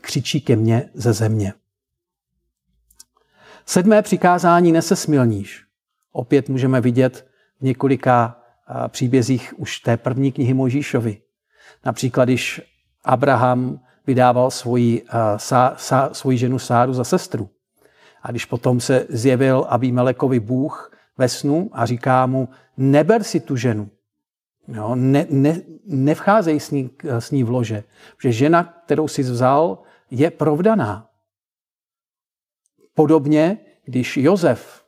křičí 0.00 0.40
ke 0.40 0.56
mně 0.56 0.90
ze 0.94 1.12
země. 1.12 1.52
Sedmé 3.66 4.02
přikázání 4.02 4.72
nese 4.72 4.96
smilníš. 4.96 5.64
Opět 6.12 6.48
můžeme 6.48 6.80
vidět 6.80 7.26
v 7.60 7.62
několika 7.62 8.40
příbězích 8.88 9.54
už 9.56 9.78
té 9.78 9.96
první 9.96 10.32
knihy 10.32 10.54
Možíšovi. 10.54 11.22
Například, 11.84 12.24
když 12.24 12.62
Abraham 13.04 13.80
vydával 14.06 14.50
svoji, 14.50 15.04
sá, 15.36 15.74
sá, 15.76 16.10
svoji 16.12 16.38
ženu 16.38 16.58
Sáru 16.58 16.92
za 16.92 17.04
sestru. 17.04 17.50
A 18.22 18.30
když 18.30 18.44
potom 18.44 18.80
se 18.80 19.06
zjevil 19.08 19.66
Abimelekovi 19.68 20.40
Bůh 20.40 20.92
ve 21.18 21.28
snu 21.28 21.70
a 21.72 21.86
říká 21.86 22.26
mu, 22.26 22.48
neber 22.76 23.22
si 23.22 23.40
tu 23.40 23.56
ženu, 23.56 23.90
jo, 24.68 24.94
ne, 24.94 25.26
ne, 25.30 25.62
nevcházej 25.84 26.60
s 26.60 26.70
ní, 26.70 26.90
s 27.04 27.30
ní 27.30 27.44
v 27.44 27.50
lože, 27.50 27.84
že 28.22 28.32
žena, 28.32 28.64
kterou 28.84 29.08
jsi 29.08 29.22
vzal, 29.22 29.78
je 30.10 30.30
provdaná. 30.30 31.08
Podobně, 32.94 33.58
když 33.84 34.16
Jozef 34.16 34.84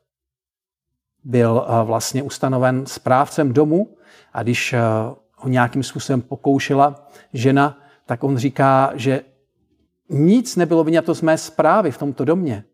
byl 1.24 1.66
vlastně 1.84 2.22
ustanoven 2.22 2.86
správcem 2.86 3.52
domu 3.52 3.96
a 4.32 4.42
když 4.42 4.74
ho 5.36 5.48
nějakým 5.48 5.82
způsobem 5.82 6.22
pokoušela 6.22 7.08
žena, 7.32 7.78
tak 8.06 8.24
on 8.24 8.36
říká, 8.36 8.92
že 8.94 9.24
nic 10.08 10.56
nebylo 10.56 10.84
vyňato 10.84 11.14
z 11.14 11.22
mé 11.22 11.38
zprávy 11.38 11.90
v 11.90 11.98
tomto 11.98 12.24
domě. 12.24 12.64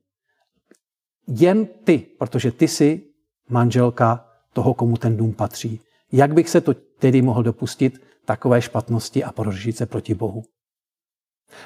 Jen 1.26 1.66
ty, 1.66 1.98
protože 1.98 2.52
ty 2.52 2.68
jsi 2.68 3.02
manželka 3.48 4.28
toho, 4.52 4.74
komu 4.74 4.96
ten 4.96 5.16
dům 5.16 5.32
patří. 5.32 5.80
Jak 6.12 6.34
bych 6.34 6.48
se 6.48 6.60
to 6.60 6.74
tedy 6.74 7.22
mohl 7.22 7.42
dopustit 7.42 8.02
takové 8.24 8.62
špatnosti 8.62 9.24
a 9.24 9.32
porožit 9.32 9.76
se 9.76 9.86
proti 9.86 10.14
Bohu? 10.14 10.42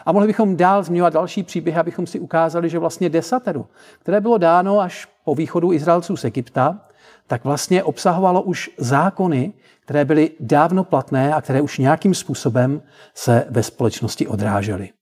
A 0.06 0.12
mohli 0.12 0.26
bychom 0.26 0.56
dál 0.56 0.82
zmiňovat 0.82 1.12
další 1.12 1.42
příběhy, 1.42 1.80
abychom 1.80 2.06
si 2.06 2.20
ukázali, 2.20 2.68
že 2.68 2.78
vlastně 2.78 3.08
desateru, 3.10 3.66
které 3.98 4.20
bylo 4.20 4.38
dáno 4.38 4.80
až 4.80 5.08
po 5.24 5.34
východu 5.34 5.72
Izraelců 5.72 6.16
z 6.16 6.24
Egypta, 6.24 6.88
tak 7.26 7.44
vlastně 7.44 7.82
obsahovalo 7.82 8.42
už 8.42 8.70
zákony, 8.78 9.52
které 9.80 10.04
byly 10.04 10.30
dávno 10.40 10.84
platné 10.84 11.34
a 11.34 11.40
které 11.40 11.60
už 11.60 11.78
nějakým 11.78 12.14
způsobem 12.14 12.82
se 13.14 13.46
ve 13.50 13.62
společnosti 13.62 14.26
odrážely. 14.26 14.92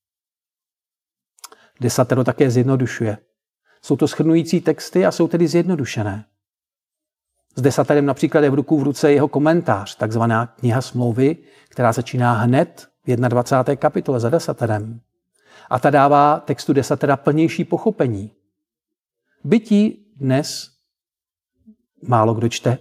Desatero 1.81 2.25
také 2.25 2.51
zjednodušuje. 2.51 3.19
Jsou 3.83 3.97
to 3.97 4.09
schrnující 4.09 4.61
texty 4.61 5.07
a 5.07 5.13
jsou 5.13 5.29
tedy 5.29 5.49
zjednodušené. 5.49 6.25
S 7.57 7.63
desaterem 7.63 8.07
například 8.07 8.41
je 8.41 8.51
v 8.51 8.55
ruku 8.55 8.81
v 8.81 8.83
ruce 8.83 9.13
jeho 9.13 9.29
komentář, 9.29 9.97
takzvaná 9.97 10.47
kniha 10.47 10.81
smlouvy, 10.81 11.37
která 11.69 11.93
začíná 11.93 12.33
hned 12.33 12.89
v 13.07 13.17
21. 13.17 13.77
kapitole 13.77 14.21
za 14.21 14.31
desaterem. 14.31 15.01
A 15.71 15.79
ta 15.79 15.91
dává 15.91 16.41
textu 16.41 16.73
desatera 16.73 17.17
plnější 17.17 17.65
pochopení. 17.65 18.33
Bytí 19.45 20.07
dnes 20.17 20.71
málo 22.03 22.35
kdo 22.35 22.49
čte 22.49 22.79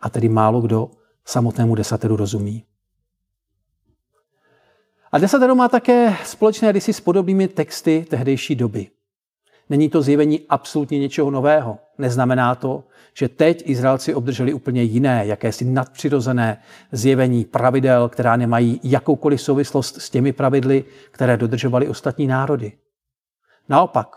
a 0.00 0.10
tedy 0.10 0.28
málo 0.28 0.60
kdo 0.60 0.90
samotnému 1.24 1.74
desateru 1.74 2.16
rozumí. 2.16 2.64
A 5.12 5.18
desatero 5.18 5.54
má 5.54 5.68
také 5.68 6.16
společné 6.24 6.72
rysy 6.72 6.92
s 6.92 7.00
podobnými 7.00 7.48
texty 7.48 8.06
tehdejší 8.10 8.54
doby. 8.54 8.90
Není 9.70 9.88
to 9.88 10.02
zjevení 10.02 10.40
absolutně 10.48 10.98
něčeho 10.98 11.30
nového. 11.30 11.78
Neznamená 11.98 12.54
to, 12.54 12.84
že 13.14 13.28
teď 13.28 13.62
Izraelci 13.66 14.14
obdrželi 14.14 14.52
úplně 14.52 14.82
jiné, 14.82 15.26
jakési 15.26 15.64
nadpřirozené 15.64 16.62
zjevení 16.92 17.44
pravidel, 17.44 18.08
která 18.08 18.36
nemají 18.36 18.80
jakoukoliv 18.82 19.42
souvislost 19.42 20.00
s 20.00 20.10
těmi 20.10 20.32
pravidly, 20.32 20.84
které 21.10 21.36
dodržovaly 21.36 21.88
ostatní 21.88 22.26
národy. 22.26 22.72
Naopak, 23.68 24.16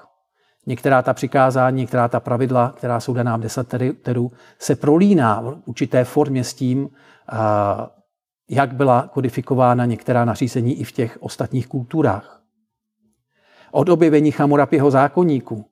některá 0.65 1.01
ta 1.01 1.13
přikázání, 1.13 1.77
některá 1.81 2.07
ta 2.07 2.19
pravidla, 2.19 2.73
která 2.77 2.99
jsou 2.99 3.13
daná 3.13 3.37
v 3.37 3.41
desateru, 3.41 4.31
se 4.59 4.75
prolíná 4.75 5.41
v 5.41 5.57
určité 5.65 6.03
formě 6.03 6.43
s 6.43 6.53
tím, 6.53 6.89
jak 8.49 8.73
byla 8.73 9.09
kodifikována 9.13 9.85
některá 9.85 10.25
nařízení 10.25 10.79
i 10.79 10.83
v 10.83 10.91
těch 10.91 11.17
ostatních 11.21 11.67
kulturách. 11.67 12.38
Od 13.71 13.89
objevení 13.89 14.31
Chamurapiho 14.31 14.91
zákonníku, 14.91 15.65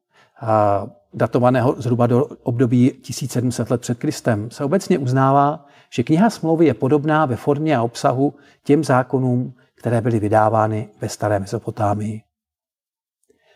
datovaného 1.14 1.76
zhruba 1.78 2.08
do 2.08 2.26
období 2.44 2.92
1700 2.92 3.72
let 3.72 3.82
před 3.82 4.00
Kristem, 4.00 4.52
se 4.52 4.64
obecně 4.64 4.98
uznává, 4.98 5.66
že 5.90 6.04
kniha 6.04 6.30
smlouvy 6.30 6.66
je 6.66 6.74
podobná 6.74 7.26
ve 7.26 7.36
formě 7.36 7.78
a 7.78 7.84
obsahu 7.84 8.34
těm 8.64 8.84
zákonům, 8.84 9.54
které 9.76 10.02
byly 10.02 10.20
vydávány 10.20 10.90
ve 11.02 11.10
staré 11.10 11.40
Mesopotámii. 11.40 12.22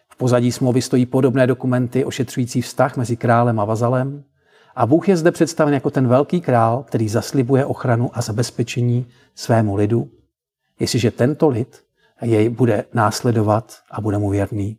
V 0.09 0.15
pozadí 0.15 0.51
smlouvy 0.51 0.81
stojí 0.81 1.05
podobné 1.05 1.47
dokumenty 1.47 2.05
ošetřující 2.05 2.61
vztah 2.61 2.97
mezi 2.97 3.17
králem 3.17 3.59
a 3.59 3.65
vazalem 3.65 4.23
a 4.75 4.85
Bůh 4.85 5.09
je 5.09 5.17
zde 5.17 5.31
představen 5.31 5.73
jako 5.73 5.89
ten 5.89 6.07
velký 6.07 6.41
král, 6.41 6.83
který 6.83 7.09
zaslibuje 7.09 7.65
ochranu 7.65 8.09
a 8.13 8.21
zabezpečení 8.21 9.07
svému 9.35 9.75
lidu, 9.75 10.09
jestliže 10.79 11.11
tento 11.11 11.49
lid 11.49 11.83
jej 12.25 12.49
bude 12.49 12.85
následovat 12.93 13.79
a 13.91 14.01
bude 14.01 14.17
mu 14.17 14.29
věrný. 14.29 14.77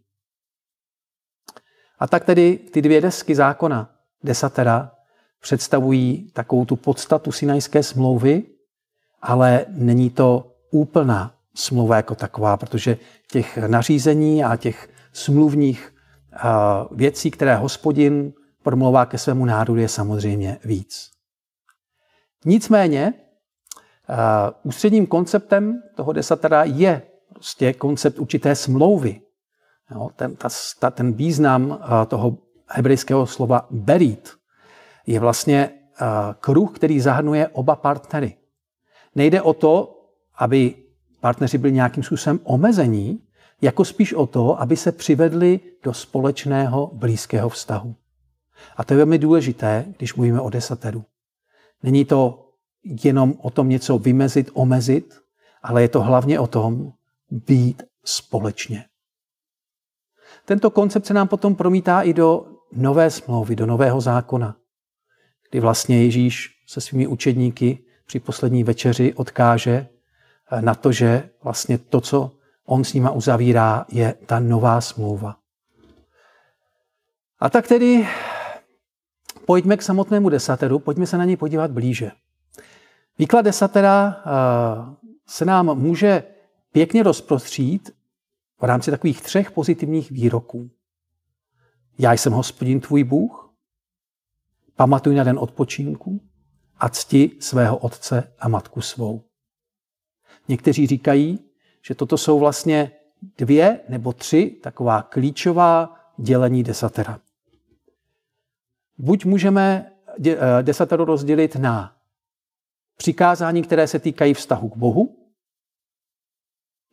A 1.99 2.07
tak 2.07 2.25
tedy 2.25 2.57
ty 2.57 2.83
dvě 2.83 3.01
desky 3.01 3.35
zákona, 3.35 3.95
desatera, 4.25 4.93
představují 5.41 6.31
takovou 6.33 6.65
tu 6.65 6.77
podstatu 6.77 7.33
sinajské 7.33 7.83
smlouvy, 7.83 8.43
ale 9.23 9.67
není 9.69 10.11
to 10.11 10.57
úplná 10.71 11.35
smlouva 11.55 11.97
jako 11.97 12.15
taková, 12.15 12.57
protože 12.57 12.99
těch 13.31 13.59
nařízení 13.59 14.45
a 14.45 14.57
těch 14.57 14.89
smluvních 15.13 15.95
věcí, 16.91 17.31
které 17.31 17.57
hospodin 17.57 18.33
promlouvá 18.63 19.07
ke 19.07 19.19
svému 19.19 19.45
národu, 19.45 19.81
je 19.81 19.89
samozřejmě 19.89 20.59
víc. 20.65 21.11
Nicméně 22.45 23.15
ústředním 24.63 25.07
konceptem 25.07 25.83
toho 25.97 26.13
desatera 26.13 26.65
je 26.65 27.03
prostě 27.43 27.73
koncept 27.73 28.19
určité 28.19 28.55
smlouvy. 28.55 29.21
Jo, 29.91 30.11
ten, 30.17 30.37
ta, 30.37 30.49
ta, 30.79 30.91
ten 30.91 31.13
význam 31.13 31.79
toho 32.09 32.39
hebrejského 32.67 33.27
slova 33.27 33.67
berit 33.71 34.31
je 35.07 35.21
vlastně 35.21 35.71
kruh, 36.41 36.71
který 36.71 37.01
zahrnuje 37.01 37.49
oba 37.49 37.77
partnery. 37.77 38.37
Nejde 39.15 39.43
o 39.43 39.53
to, 39.53 40.01
aby 40.39 40.75
partneři 41.21 41.59
byli 41.59 41.73
nějakým 41.73 42.03
způsobem 42.03 42.41
omezení, 42.45 43.23
jako 43.63 43.85
spíš 43.85 44.15
o 44.15 44.27
to, 44.27 44.61
aby 44.61 44.77
se 44.77 44.93
přivedli 44.93 45.61
do 45.83 45.95
společného 45.95 46.91
blízkého 46.95 47.49
vztahu. 47.49 47.95
A 48.77 48.85
to 48.85 48.95
je 48.95 48.97
velmi 48.97 49.19
důležité, 49.19 49.85
když 49.99 50.15
mluvíme 50.15 50.41
o 50.41 50.51
desateru. 50.51 51.05
Není 51.83 52.05
to 52.05 52.49
jenom 53.05 53.35
o 53.43 53.51
tom 53.51 53.69
něco 53.69 53.99
vymezit, 53.99 54.51
omezit, 54.55 55.15
ale 55.63 55.83
je 55.83 55.89
to 55.89 56.03
hlavně 56.03 56.41
o 56.41 56.47
tom 56.47 56.93
být 57.33 57.83
společně. 58.05 58.85
Tento 60.45 60.71
koncept 60.71 61.07
se 61.07 61.15
nám 61.15 61.29
potom 61.29 61.55
promítá 61.55 62.03
i 62.03 62.13
do 62.13 62.47
nové 62.73 63.11
smlouvy, 63.11 63.57
do 63.57 63.67
nového 63.67 64.01
zákona, 64.01 64.57
kdy 65.51 65.61
vlastně 65.61 66.05
Ježíš 66.05 66.51
se 66.69 66.81
svými 66.81 67.07
učedníky 67.07 67.85
při 68.07 68.21
poslední 68.21 68.65
večeři 68.65 69.15
odkáže 69.15 69.89
na 70.61 70.75
to, 70.75 70.93
že 70.93 71.31
vlastně 71.43 71.79
to, 71.79 72.01
co 72.01 72.33
on 72.67 72.85
s 72.85 72.93
nima 72.93 73.11
uzavírá, 73.11 73.87
je 73.89 74.15
ta 74.27 74.41
nová 74.41 74.81
smlouva. 74.81 75.37
A 77.41 77.51
tak 77.51 77.69
tedy 77.69 78.09
pojďme 79.47 79.77
k 79.77 79.83
samotnému 79.83 80.29
desateru, 80.29 80.79
pojďme 80.79 81.07
se 81.07 81.19
na 81.19 81.25
něj 81.25 81.37
podívat 81.37 81.71
blíže. 81.71 82.11
Výklad 83.19 83.45
desatera 83.45 84.17
eh, 84.17 84.31
se 85.27 85.45
nám 85.45 85.79
může 85.79 86.23
pěkně 86.73 87.03
rozprostřít 87.03 87.91
v 88.61 88.65
rámci 88.65 88.91
takových 88.91 89.23
třech 89.23 89.51
pozitivních 89.51 90.11
výroků. 90.11 90.71
Já 91.99 92.13
jsem 92.13 92.33
hospodin 92.33 92.81
tvůj 92.81 93.05
Bůh, 93.05 93.55
pamatuj 94.77 95.15
na 95.15 95.25
den 95.25 95.39
odpočinku 95.39 96.21
a 96.77 96.89
cti 96.89 97.31
svého 97.41 97.77
otce 97.77 98.33
a 98.39 98.49
matku 98.49 98.81
svou. 98.81 99.25
Někteří 100.49 100.87
říkají, 100.87 101.39
že 101.83 101.95
toto 101.95 102.19
jsou 102.19 102.39
vlastně 102.39 102.93
dvě 103.39 103.81
nebo 103.89 104.13
tři 104.13 104.61
taková 104.63 105.03
klíčová 105.03 105.97
dělení 106.19 106.63
desatera. 106.63 107.21
Buď 108.99 109.25
můžeme 109.25 109.93
eh, 110.27 110.63
desateru 110.63 111.05
rozdělit 111.05 111.57
na 111.57 111.97
přikázání, 112.97 113.63
které 113.63 113.87
se 113.87 113.99
týkají 113.99 114.35
vztahu 114.35 114.69
k 114.69 114.77
Bohu. 114.77 115.22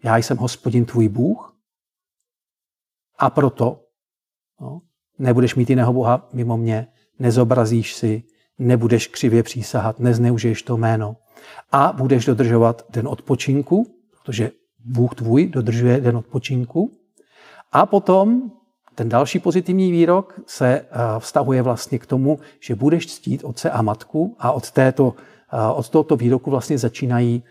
Já 0.04 0.18
jsem 0.18 0.38
hospodin 0.38 0.86
tvůj 0.86 1.10
Bůh 1.10 1.56
a 3.18 3.30
proto 3.30 3.84
no, 4.62 4.82
nebudeš 5.20 5.56
mít 5.56 5.70
jiného 5.70 5.94
Boha 5.94 6.30
mimo 6.34 6.58
mě, 6.58 6.88
nezobrazíš 7.20 7.96
si, 7.96 8.24
nebudeš 8.60 9.08
křivě 9.08 9.44
přísahat, 9.44 10.00
nezneužiješ 10.00 10.64
to 10.64 10.78
jméno 10.78 11.16
a 11.72 11.94
budeš 11.98 12.26
dodržovat 12.26 12.86
den 12.90 13.08
odpočinku, 13.08 13.96
protože 14.12 14.52
Bůh 14.86 15.16
tvůj 15.16 15.48
dodržuje 15.48 16.02
den 16.02 16.18
odpočinku. 16.18 16.92
A 17.72 17.86
potom 17.86 18.52
ten 18.96 19.10
další 19.10 19.40
pozitivní 19.40 19.92
výrok 19.92 20.40
se 20.48 20.68
eh, 20.68 20.86
vztahuje 21.20 21.62
vlastně 21.62 22.00
k 22.00 22.06
tomu, 22.06 22.40
že 22.60 22.76
budeš 22.76 23.08
ctít 23.08 23.44
otce 23.44 23.72
a 23.72 23.82
matku 23.82 24.36
a 24.40 24.52
od, 24.52 24.72
této, 24.72 25.14
eh, 25.54 25.74
od 25.74 25.90
tohoto 25.90 26.16
výroku 26.16 26.52
vlastně 26.52 26.78
začínají 26.78 27.44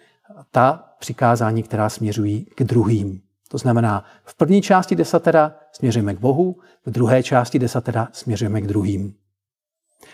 ta 0.50 0.84
přikázání, 0.98 1.62
která 1.62 1.88
směřují 1.88 2.44
k 2.54 2.62
druhým. 2.64 3.20
To 3.48 3.58
znamená, 3.58 4.04
v 4.24 4.34
první 4.34 4.62
části 4.62 4.96
desatera 4.96 5.54
směřujeme 5.72 6.14
k 6.14 6.20
Bohu, 6.20 6.56
v 6.86 6.90
druhé 6.90 7.22
části 7.22 7.58
desatera 7.58 8.08
směřujeme 8.12 8.60
k 8.60 8.66
druhým. 8.66 9.14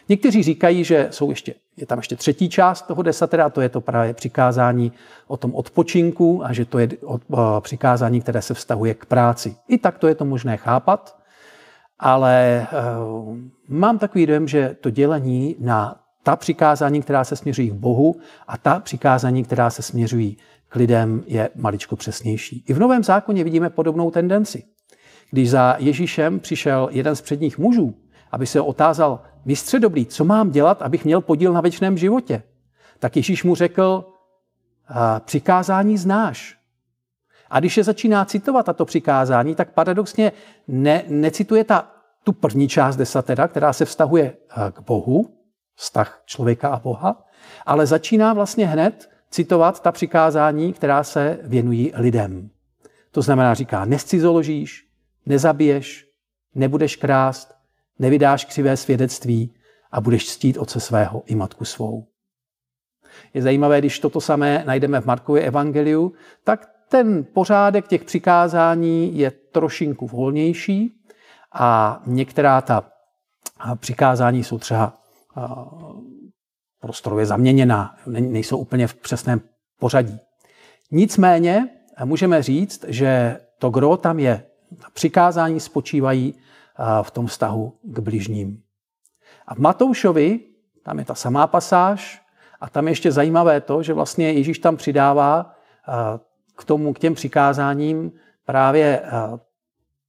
Někteří 0.08 0.42
říkají, 0.42 0.84
že 0.84 1.08
jsou 1.10 1.30
ještě, 1.30 1.54
je 1.76 1.86
tam 1.86 1.98
ještě 1.98 2.16
třetí 2.16 2.48
část 2.48 2.82
toho 2.82 3.02
desatera, 3.02 3.50
to 3.50 3.60
je 3.60 3.68
to 3.68 3.80
právě 3.80 4.14
přikázání 4.14 4.92
o 5.26 5.36
tom 5.36 5.54
odpočinku 5.54 6.44
a 6.44 6.52
že 6.52 6.64
to 6.64 6.78
je 6.78 6.88
přikázání, 7.60 8.20
které 8.20 8.42
se 8.42 8.54
vztahuje 8.54 8.94
k 8.94 9.06
práci. 9.06 9.56
I 9.68 9.78
tak 9.78 9.98
to 9.98 10.08
je 10.08 10.14
to 10.14 10.24
možné 10.24 10.56
chápat, 10.56 11.16
ale 11.98 12.66
uh, 13.18 13.38
mám 13.68 13.98
takový 13.98 14.26
dojem, 14.26 14.48
že 14.48 14.76
to 14.80 14.90
dělení 14.90 15.56
na 15.60 16.03
ta 16.24 16.36
přikázání, 16.36 17.02
která 17.02 17.24
se 17.24 17.36
směřují 17.36 17.70
k 17.70 17.74
Bohu 17.74 18.16
a 18.48 18.58
ta 18.58 18.80
přikázání, 18.80 19.44
která 19.44 19.70
se 19.70 19.82
směřují 19.82 20.36
k 20.68 20.76
lidem, 20.76 21.22
je 21.26 21.50
maličko 21.54 21.96
přesnější. 21.96 22.64
I 22.68 22.72
v 22.72 22.78
Novém 22.78 23.04
zákoně 23.04 23.44
vidíme 23.44 23.70
podobnou 23.70 24.10
tendenci. 24.10 24.64
Když 25.30 25.50
za 25.50 25.76
Ježíšem 25.78 26.40
přišel 26.40 26.88
jeden 26.92 27.16
z 27.16 27.20
předních 27.20 27.58
mužů, 27.58 27.94
aby 28.32 28.46
se 28.46 28.60
otázal, 28.60 29.22
mistře 29.44 29.80
dobrý, 29.80 30.06
co 30.06 30.24
mám 30.24 30.50
dělat, 30.50 30.82
abych 30.82 31.04
měl 31.04 31.20
podíl 31.20 31.52
na 31.52 31.60
věčném 31.60 31.98
životě? 31.98 32.42
Tak 32.98 33.16
Ježíš 33.16 33.44
mu 33.44 33.54
řekl, 33.54 34.04
přikázání 35.24 35.98
znáš. 35.98 36.58
A 37.50 37.60
když 37.60 37.76
je 37.76 37.84
začíná 37.84 38.24
citovat 38.24 38.66
tato 38.66 38.84
přikázání, 38.84 39.54
tak 39.54 39.72
paradoxně 39.72 40.32
ne, 40.68 41.02
necituje 41.08 41.64
ta, 41.64 41.90
tu 42.24 42.32
první 42.32 42.68
část 42.68 42.96
desatera, 42.96 43.48
která 43.48 43.72
se 43.72 43.84
vztahuje 43.84 44.36
k 44.72 44.80
Bohu, 44.80 45.43
vztah 45.74 46.22
člověka 46.26 46.68
a 46.68 46.80
Boha, 46.80 47.24
ale 47.66 47.86
začíná 47.86 48.32
vlastně 48.32 48.66
hned 48.66 49.10
citovat 49.30 49.82
ta 49.82 49.92
přikázání, 49.92 50.72
která 50.72 51.04
se 51.04 51.38
věnují 51.42 51.92
lidem. 51.94 52.50
To 53.10 53.22
znamená, 53.22 53.54
říká, 53.54 53.84
nescizoložíš, 53.84 54.86
nezabiješ, 55.26 56.06
nebudeš 56.54 56.96
krást, 56.96 57.54
nevydáš 57.98 58.44
křivé 58.44 58.76
svědectví 58.76 59.54
a 59.92 60.00
budeš 60.00 60.26
ctít 60.26 60.58
otce 60.58 60.80
svého 60.80 61.22
i 61.26 61.34
matku 61.34 61.64
svou. 61.64 62.06
Je 63.34 63.42
zajímavé, 63.42 63.78
když 63.78 63.98
toto 63.98 64.20
samé 64.20 64.62
najdeme 64.66 65.00
v 65.00 65.06
Markově 65.06 65.42
evangeliu, 65.42 66.12
tak 66.44 66.70
ten 66.88 67.24
pořádek 67.24 67.88
těch 67.88 68.04
přikázání 68.04 69.18
je 69.18 69.30
trošinku 69.30 70.06
volnější 70.06 71.00
a 71.52 72.00
některá 72.06 72.60
ta 72.60 72.90
přikázání 73.76 74.44
jsou 74.44 74.58
třeba 74.58 75.03
prostorově 76.80 77.26
zaměněná, 77.26 77.96
nejsou 78.06 78.58
úplně 78.58 78.86
v 78.86 78.94
přesném 78.94 79.40
pořadí. 79.80 80.18
Nicméně 80.90 81.68
můžeme 82.04 82.42
říct, 82.42 82.84
že 82.88 83.40
to 83.58 83.70
gro 83.70 83.96
tam 83.96 84.18
je. 84.18 84.46
Ta 84.82 84.86
přikázání 84.92 85.60
spočívají 85.60 86.34
v 87.02 87.10
tom 87.10 87.26
vztahu 87.26 87.72
k 87.82 87.98
bližním. 87.98 88.62
A 89.46 89.54
v 89.54 89.58
Matoušovi, 89.58 90.40
tam 90.82 90.98
je 90.98 91.04
ta 91.04 91.14
samá 91.14 91.46
pasáž, 91.46 92.22
a 92.60 92.70
tam 92.70 92.86
je 92.86 92.90
ještě 92.90 93.12
zajímavé 93.12 93.60
to, 93.60 93.82
že 93.82 93.92
vlastně 93.92 94.32
Ježíš 94.32 94.58
tam 94.58 94.76
přidává 94.76 95.54
k 96.56 96.64
tomu, 96.64 96.92
k 96.92 96.98
těm 96.98 97.14
přikázáním 97.14 98.12
právě 98.44 99.02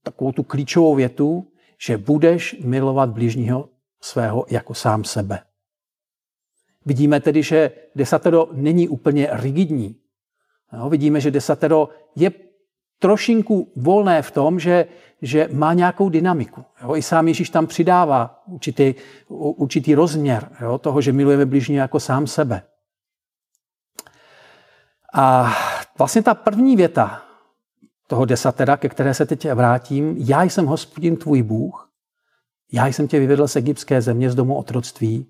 takovou 0.02 0.32
tu 0.32 0.42
klíčovou 0.42 0.94
větu, 0.94 1.46
že 1.78 1.98
budeš 1.98 2.56
milovat 2.64 3.10
bližního 3.10 3.68
svého 4.00 4.46
jako 4.50 4.74
sám 4.74 5.04
sebe. 5.04 5.42
Vidíme 6.86 7.20
tedy, 7.20 7.42
že 7.42 7.70
desatero 7.94 8.48
není 8.52 8.88
úplně 8.88 9.28
rigidní. 9.32 9.96
No, 10.72 10.90
vidíme, 10.90 11.20
že 11.20 11.30
desatero 11.30 11.88
je 12.16 12.30
trošinku 12.98 13.72
volné 13.76 14.22
v 14.22 14.30
tom, 14.30 14.60
že, 14.60 14.86
že 15.22 15.48
má 15.52 15.72
nějakou 15.72 16.08
dynamiku. 16.08 16.64
Jo? 16.82 16.96
I 16.96 17.02
sám 17.02 17.28
Ježíš 17.28 17.50
tam 17.50 17.66
přidává 17.66 18.42
určitý, 18.46 18.94
určitý 19.28 19.94
rozměr 19.94 20.50
jo? 20.60 20.78
toho, 20.78 21.00
že 21.00 21.12
milujeme 21.12 21.46
blížně 21.46 21.80
jako 21.80 22.00
sám 22.00 22.26
sebe. 22.26 22.62
A 25.14 25.52
vlastně 25.98 26.22
ta 26.22 26.34
první 26.34 26.76
věta 26.76 27.22
toho 28.06 28.24
desatera, 28.24 28.76
ke 28.76 28.88
které 28.88 29.14
se 29.14 29.26
teď 29.26 29.52
vrátím, 29.52 30.14
já 30.18 30.42
jsem 30.42 30.66
hospodin 30.66 31.16
tvůj 31.16 31.42
Bůh, 31.42 31.85
já 32.76 32.86
jsem 32.86 33.08
tě 33.08 33.18
vyvedl 33.18 33.48
z 33.48 33.56
egyptské 33.56 34.02
země, 34.02 34.30
z 34.30 34.34
domu 34.34 34.54
otroctví, 34.54 35.26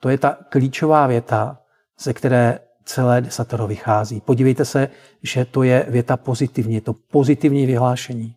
to 0.00 0.08
je 0.08 0.18
ta 0.18 0.38
klíčová 0.48 1.06
věta, 1.06 1.62
ze 1.98 2.12
které 2.12 2.58
celé 2.84 3.20
desatero 3.20 3.66
vychází. 3.66 4.20
Podívejte 4.20 4.64
se, 4.64 4.88
že 5.22 5.44
to 5.44 5.62
je 5.62 5.86
věta 5.88 6.16
pozitivní, 6.16 6.80
to 6.80 6.92
pozitivní 6.94 7.66
vyhlášení. 7.66 8.36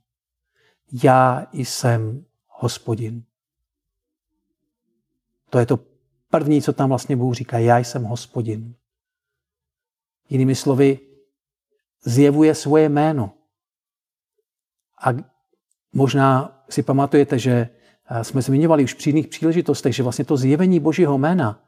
Já 1.03 1.47
jsem 1.53 2.25
hospodin. 2.47 3.23
To 5.49 5.60
je 5.60 5.65
to 5.65 5.79
první, 6.29 6.62
co 6.62 6.73
tam 6.73 6.89
vlastně 6.89 7.15
Bůh 7.15 7.36
říká. 7.36 7.58
Já 7.58 7.77
jsem 7.77 8.03
hospodin. 8.03 8.75
Jinými 10.29 10.55
slovy, 10.55 10.99
zjevuje 12.03 12.55
svoje 12.55 12.89
jméno. 12.89 13.34
A 15.05 15.10
možná 15.93 16.63
si 16.69 16.84
pamatujete, 16.84 17.39
že 17.39 17.69
jsme 18.21 18.41
zmiňovali 18.41 18.83
už 18.83 18.93
při 18.93 19.09
jiných 19.09 19.27
příležitostech, 19.27 19.95
že 19.95 20.03
vlastně 20.03 20.25
to 20.25 20.37
zjevení 20.37 20.79
Božího 20.79 21.17
jména 21.17 21.59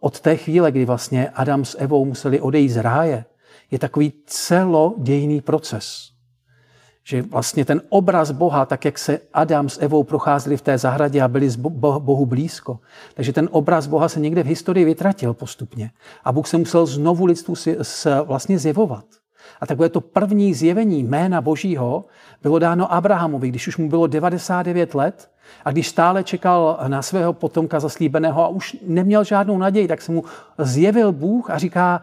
od 0.00 0.20
té 0.20 0.36
chvíle, 0.36 0.72
kdy 0.72 0.84
vlastně 0.84 1.28
Adam 1.28 1.64
s 1.64 1.78
Evou 1.78 2.04
museli 2.04 2.40
odejít 2.40 2.68
z 2.68 2.82
ráje, 2.82 3.24
je 3.70 3.78
takový 3.78 4.12
celodějný 4.26 5.40
proces. 5.40 6.10
Že 7.06 7.22
vlastně 7.22 7.64
ten 7.64 7.82
obraz 7.88 8.30
Boha, 8.30 8.66
tak 8.66 8.84
jak 8.84 8.98
se 8.98 9.20
Adam 9.32 9.68
s 9.68 9.80
Evou 9.82 10.04
procházeli 10.04 10.56
v 10.56 10.62
té 10.62 10.78
zahradě 10.78 11.22
a 11.22 11.28
byli 11.28 11.50
Bohu 11.98 12.26
blízko, 12.26 12.78
takže 13.14 13.32
ten 13.32 13.48
obraz 13.52 13.86
Boha 13.86 14.08
se 14.08 14.20
někde 14.20 14.42
v 14.42 14.46
historii 14.46 14.84
vytratil 14.84 15.34
postupně. 15.34 15.90
A 16.24 16.32
Bůh 16.32 16.48
se 16.48 16.58
musel 16.58 16.86
znovu 16.86 17.24
lidstvu 17.24 17.54
vlastně 18.24 18.58
zjevovat. 18.58 19.04
A 19.60 19.66
takové 19.66 19.88
to 19.88 20.00
první 20.00 20.54
zjevení 20.54 21.02
jména 21.02 21.40
Božího 21.40 22.04
bylo 22.42 22.58
dáno 22.58 22.92
Abrahamovi, 22.92 23.48
když 23.48 23.68
už 23.68 23.76
mu 23.76 23.88
bylo 23.88 24.06
99 24.06 24.94
let 24.94 25.30
a 25.64 25.70
když 25.70 25.88
stále 25.88 26.24
čekal 26.24 26.78
na 26.88 27.02
svého 27.02 27.32
potomka 27.32 27.80
zaslíbeného 27.80 28.44
a 28.44 28.48
už 28.48 28.76
neměl 28.86 29.24
žádnou 29.24 29.58
naději, 29.58 29.88
tak 29.88 30.02
se 30.02 30.12
mu 30.12 30.24
zjevil 30.58 31.12
Bůh 31.12 31.50
a 31.50 31.58
říká, 31.58 32.02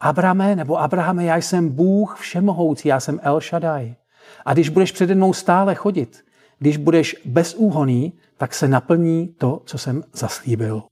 Abrame 0.00 0.56
nebo 0.56 0.80
Abrahame, 0.80 1.24
já 1.24 1.36
jsem 1.36 1.68
Bůh 1.68 2.16
všemohoucí, 2.18 2.88
já 2.88 3.00
jsem 3.00 3.20
El 3.22 3.40
Shaddai. 3.40 3.94
A 4.44 4.52
když 4.52 4.68
budeš 4.68 4.92
přede 4.92 5.14
mnou 5.14 5.32
stále 5.32 5.74
chodit, 5.74 6.24
když 6.58 6.76
budeš 6.76 7.16
bezúhoný, 7.24 8.12
tak 8.36 8.54
se 8.54 8.68
naplní 8.68 9.28
to, 9.28 9.62
co 9.64 9.78
jsem 9.78 10.04
zaslíbil. 10.12 10.82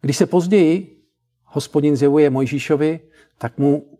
Když 0.00 0.16
se 0.16 0.26
později 0.26 1.02
hospodin 1.44 1.96
zjevuje 1.96 2.30
Mojžíšovi, 2.30 3.00
tak 3.38 3.58
mu 3.58 3.98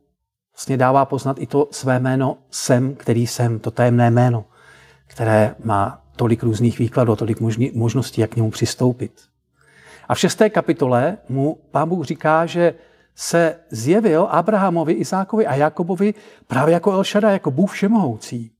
vlastně 0.55 0.77
dává 0.77 1.05
poznat 1.05 1.37
i 1.41 1.47
to 1.47 1.69
své 1.71 1.99
jméno 2.01 2.39
jsem, 2.51 2.95
který 2.95 3.27
jsem, 3.27 3.59
to 3.59 3.71
tajemné 3.71 4.11
jméno, 4.11 4.45
které 5.07 5.55
má 5.65 6.06
tolik 6.17 6.43
různých 6.43 6.79
výkladů, 6.79 7.17
tolik 7.17 7.39
možností, 7.75 8.21
jak 8.21 8.31
k 8.31 8.37
němu 8.37 8.51
přistoupit. 8.51 9.23
A 10.09 10.15
v 10.15 10.19
šesté 10.19 10.51
kapitole 10.51 11.19
mu 11.29 11.59
pán 11.71 11.89
Bůh 11.89 12.07
říká, 12.07 12.47
že 12.47 12.75
se 13.15 13.61
zjevil 13.71 14.29
Abrahamovi, 14.31 14.93
Izákovi 14.93 15.47
a 15.47 15.55
Jakobovi 15.55 16.15
právě 16.47 16.75
jako 16.75 16.93
Elšada, 16.93 17.31
jako 17.31 17.51
Bůh 17.51 17.73
všemohoucí. 17.73 18.53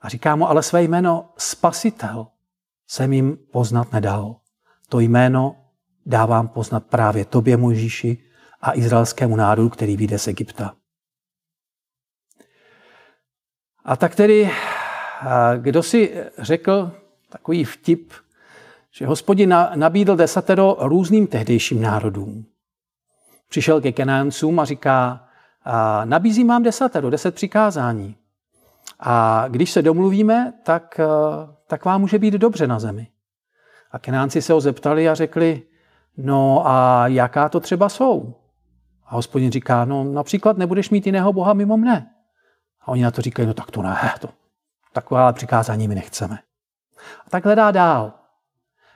A 0.00 0.08
říká 0.08 0.36
mu 0.36 0.48
ale 0.48 0.62
své 0.62 0.82
jméno 0.82 1.30
Spasitel 1.36 2.26
jsem 2.88 3.12
jim 3.12 3.38
poznat 3.52 3.92
nedal. 3.92 4.36
To 4.88 5.00
jméno 5.00 5.56
dávám 6.06 6.48
poznat 6.48 6.86
právě 6.86 7.24
tobě, 7.24 7.56
Mojžíši, 7.56 8.18
a 8.62 8.74
izraelskému 8.74 9.36
národu, 9.36 9.68
který 9.68 9.96
vyjde 9.96 10.18
z 10.18 10.28
Egypta. 10.28 10.74
A 13.84 13.96
tak 13.96 14.14
tedy, 14.14 14.50
kdo 15.56 15.82
si 15.82 16.14
řekl 16.38 16.92
takový 17.28 17.64
vtip, 17.64 18.12
že 18.90 19.06
hospodin 19.06 19.54
nabídl 19.74 20.16
desatero 20.16 20.76
různým 20.80 21.26
tehdejším 21.26 21.82
národům. 21.82 22.44
Přišel 23.48 23.80
ke 23.80 23.92
Kenáncům 23.92 24.60
a 24.60 24.64
říká, 24.64 25.24
nabízím 26.04 26.48
vám 26.48 26.62
desatero, 26.62 27.10
deset 27.10 27.34
přikázání. 27.34 28.16
A 29.00 29.44
když 29.48 29.70
se 29.70 29.82
domluvíme, 29.82 30.52
tak, 30.62 31.00
tak 31.66 31.84
vám 31.84 32.00
může 32.00 32.18
být 32.18 32.34
dobře 32.34 32.66
na 32.66 32.78
zemi. 32.78 33.08
A 33.90 33.98
Kenánci 33.98 34.42
se 34.42 34.52
ho 34.52 34.60
zeptali 34.60 35.08
a 35.08 35.14
řekli, 35.14 35.62
no 36.16 36.62
a 36.66 37.08
jaká 37.08 37.48
to 37.48 37.60
třeba 37.60 37.88
jsou? 37.88 38.34
A 39.06 39.14
hospodin 39.14 39.52
říká, 39.52 39.84
no 39.84 40.04
například 40.04 40.58
nebudeš 40.58 40.90
mít 40.90 41.06
jiného 41.06 41.32
boha 41.32 41.52
mimo 41.52 41.76
mne. 41.76 42.10
A 42.80 42.88
oni 42.88 43.02
na 43.02 43.10
to 43.10 43.22
říkají, 43.22 43.48
no 43.48 43.54
tak 43.54 43.70
to 43.70 43.82
ne, 43.82 43.96
to, 44.20 44.28
takové 44.94 45.32
přikázání 45.32 45.88
my 45.88 45.94
nechceme. 45.94 46.38
A 47.26 47.30
tak 47.30 47.44
hledá 47.44 47.70
dál. 47.70 48.12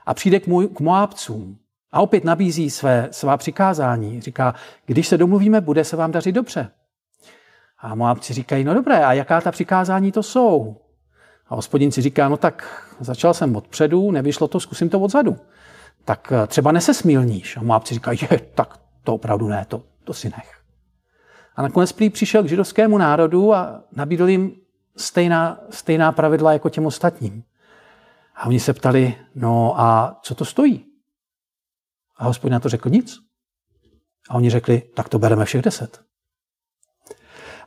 A 0.06 0.14
přijde 0.14 0.40
k, 0.40 0.46
můj, 0.46 0.68
k 0.68 0.80
Moábcům. 0.80 1.58
A 1.92 2.00
opět 2.00 2.24
nabízí 2.24 2.70
své, 2.70 3.08
svá 3.10 3.36
přikázání. 3.36 4.20
Říká, 4.20 4.54
když 4.86 5.08
se 5.08 5.18
domluvíme, 5.18 5.60
bude 5.60 5.84
se 5.84 5.96
vám 5.96 6.12
dařit 6.12 6.32
dobře. 6.32 6.70
A 7.78 7.94
Moábci 7.94 8.34
říkají, 8.34 8.64
no 8.64 8.74
dobré, 8.74 9.04
a 9.04 9.12
jaká 9.12 9.40
ta 9.40 9.50
přikázání 9.50 10.12
to 10.12 10.22
jsou? 10.22 10.76
A 11.48 11.54
hospodin 11.54 11.92
si 11.92 12.02
říká, 12.02 12.28
no 12.28 12.36
tak 12.36 12.86
začal 13.00 13.34
jsem 13.34 13.56
odpředu, 13.56 14.10
nevyšlo 14.10 14.48
to, 14.48 14.60
zkusím 14.60 14.88
to 14.88 15.00
odzadu. 15.00 15.36
Tak 16.04 16.32
eh, 16.32 16.46
třeba 16.46 16.72
nesesmilníš. 16.72 17.56
A 17.56 17.62
Moábci 17.62 17.94
říkají, 17.94 18.18
je, 18.30 18.40
tak 18.54 18.78
to 19.04 19.14
opravdu 19.14 19.48
ne, 19.48 19.64
to, 19.68 19.82
to 20.04 20.14
si 20.14 20.28
nech. 20.28 20.58
A 21.56 21.62
nakonec 21.62 21.92
prý 21.92 22.10
přišel 22.10 22.42
k 22.42 22.48
židovskému 22.48 22.98
národu 22.98 23.54
a 23.54 23.82
nabídl 23.92 24.28
jim 24.28 24.56
stejná, 24.98 25.60
stejná 25.70 26.12
pravidla 26.12 26.52
jako 26.52 26.68
těm 26.68 26.86
ostatním. 26.86 27.42
A 28.34 28.46
oni 28.46 28.60
se 28.60 28.72
ptali, 28.72 29.14
no 29.34 29.80
a 29.80 30.18
co 30.22 30.34
to 30.34 30.44
stojí? 30.44 30.84
A 32.16 32.24
hospodin 32.24 32.52
na 32.52 32.60
to 32.60 32.68
řekl 32.68 32.90
nic. 32.90 33.18
A 34.30 34.34
oni 34.34 34.50
řekli, 34.50 34.82
tak 34.94 35.08
to 35.08 35.18
bereme 35.18 35.44
všech 35.44 35.62
deset. 35.62 36.00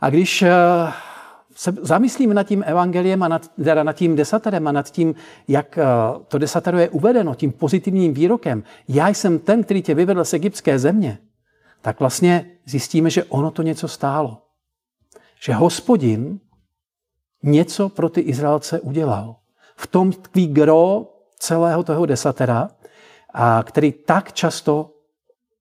A 0.02 0.10
když 0.10 0.42
eh, 0.42 0.52
se 1.56 1.76
zamyslíme 1.82 2.34
nad 2.34 2.44
tím 2.44 2.64
evangeliem 2.68 3.24
a 3.24 3.28
nad, 3.28 3.48
teda 3.56 3.84
nad 3.84 3.94
tím 3.94 4.16
desaterem 4.16 4.68
a 4.68 4.72
nad 4.72 4.92
tím, 4.92 5.16
jak 5.48 5.78
eh, 5.78 5.84
to 6.28 6.38
desatero 6.38 6.80
je 6.80 6.90
uvedeno, 6.90 7.36
tím 7.36 7.52
pozitivním 7.52 8.14
výrokem, 8.14 8.64
já 8.88 9.08
jsem 9.08 9.40
ten, 9.40 9.64
který 9.64 9.82
tě 9.82 9.96
vyvedl 9.96 10.26
z 10.26 10.34
egyptské 10.34 10.80
země, 10.80 11.18
tak 11.82 12.00
vlastně 12.00 12.52
zjistíme, 12.66 13.10
že 13.10 13.24
ono 13.24 13.52
to 13.52 13.62
něco 13.62 13.88
stálo. 13.88 14.42
Že 15.44 15.54
hospodin 15.54 16.40
něco 17.44 17.90
pro 17.90 18.10
ty 18.10 18.22
Izraelce 18.22 18.80
udělal. 18.80 19.36
V 19.76 19.88
tom 19.88 20.12
tkví 20.12 20.48
gro 20.48 21.08
celého 21.40 21.84
toho 21.84 22.06
desatera, 22.06 22.70
a 23.34 23.64
který 23.64 23.92
tak 23.92 24.34
často 24.34 24.94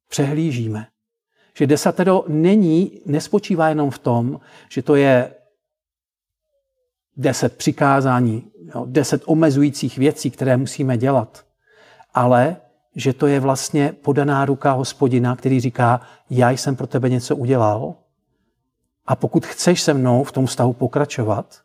přehlížíme. 0.09 0.87
Že 1.55 1.67
desatero 1.67 2.25
není, 2.29 3.01
nespočívá 3.07 3.69
jenom 3.69 3.91
v 3.91 3.99
tom, 3.99 4.41
že 4.69 4.83
to 4.83 4.95
je 4.95 5.35
deset 7.17 7.57
přikázání, 7.57 8.51
deset 8.85 9.23
omezujících 9.27 9.99
věcí, 9.99 10.31
které 10.31 10.57
musíme 10.57 10.99
dělat, 10.99 11.45
ale 12.15 12.57
že 12.97 13.13
to 13.13 13.27
je 13.27 13.41
vlastně 13.41 13.93
podaná 13.93 14.45
ruka 14.45 14.73
hospodina, 14.73 15.37
který 15.37 15.61
říká, 15.61 16.01
já 16.31 16.51
jsem 16.51 16.77
pro 16.77 16.87
tebe 16.87 17.09
něco 17.09 17.37
udělal 17.37 17.95
a 19.07 19.17
pokud 19.17 19.47
chceš 19.47 19.83
se 19.83 19.95
mnou 19.95 20.25
v 20.25 20.33
tom 20.33 20.47
vztahu 20.47 20.73
pokračovat, 20.73 21.61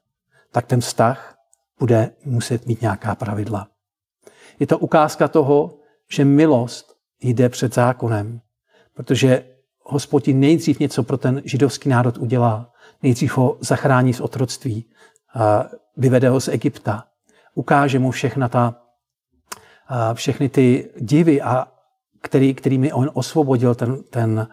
tak 0.55 0.65
ten 0.65 0.81
vztah 0.81 1.35
bude 1.79 2.11
muset 2.25 2.65
mít 2.65 2.81
nějaká 2.81 3.15
pravidla. 3.15 3.67
Je 4.59 4.67
to 4.67 4.79
ukázka 4.79 5.27
toho, 5.27 5.79
že 6.11 6.25
milost 6.25 6.95
jde 7.21 7.49
před 7.49 7.73
zákonem, 7.73 8.41
protože 8.93 9.45
hospodin 9.81 10.39
nejdřív 10.39 10.79
něco 10.79 11.03
pro 11.03 11.17
ten 11.17 11.41
židovský 11.45 11.89
národ 11.89 12.17
udělá, 12.17 12.71
nejdřív 13.03 13.37
ho 13.37 13.57
zachrání 13.59 14.13
z 14.13 14.19
otroctví, 14.19 14.85
vyvede 15.97 16.29
ho 16.29 16.39
z 16.39 16.47
Egypta, 16.47 17.03
ukáže 17.55 17.99
mu 17.99 18.11
všechna 18.11 18.49
ta 18.49 18.81
všechny 20.13 20.49
ty 20.49 20.91
divy, 20.99 21.41
a 21.41 21.67
který, 22.21 22.53
kterými 22.53 22.93
on 22.93 23.11
osvobodil 23.13 23.75
ten, 23.75 24.03
ten, 24.03 24.47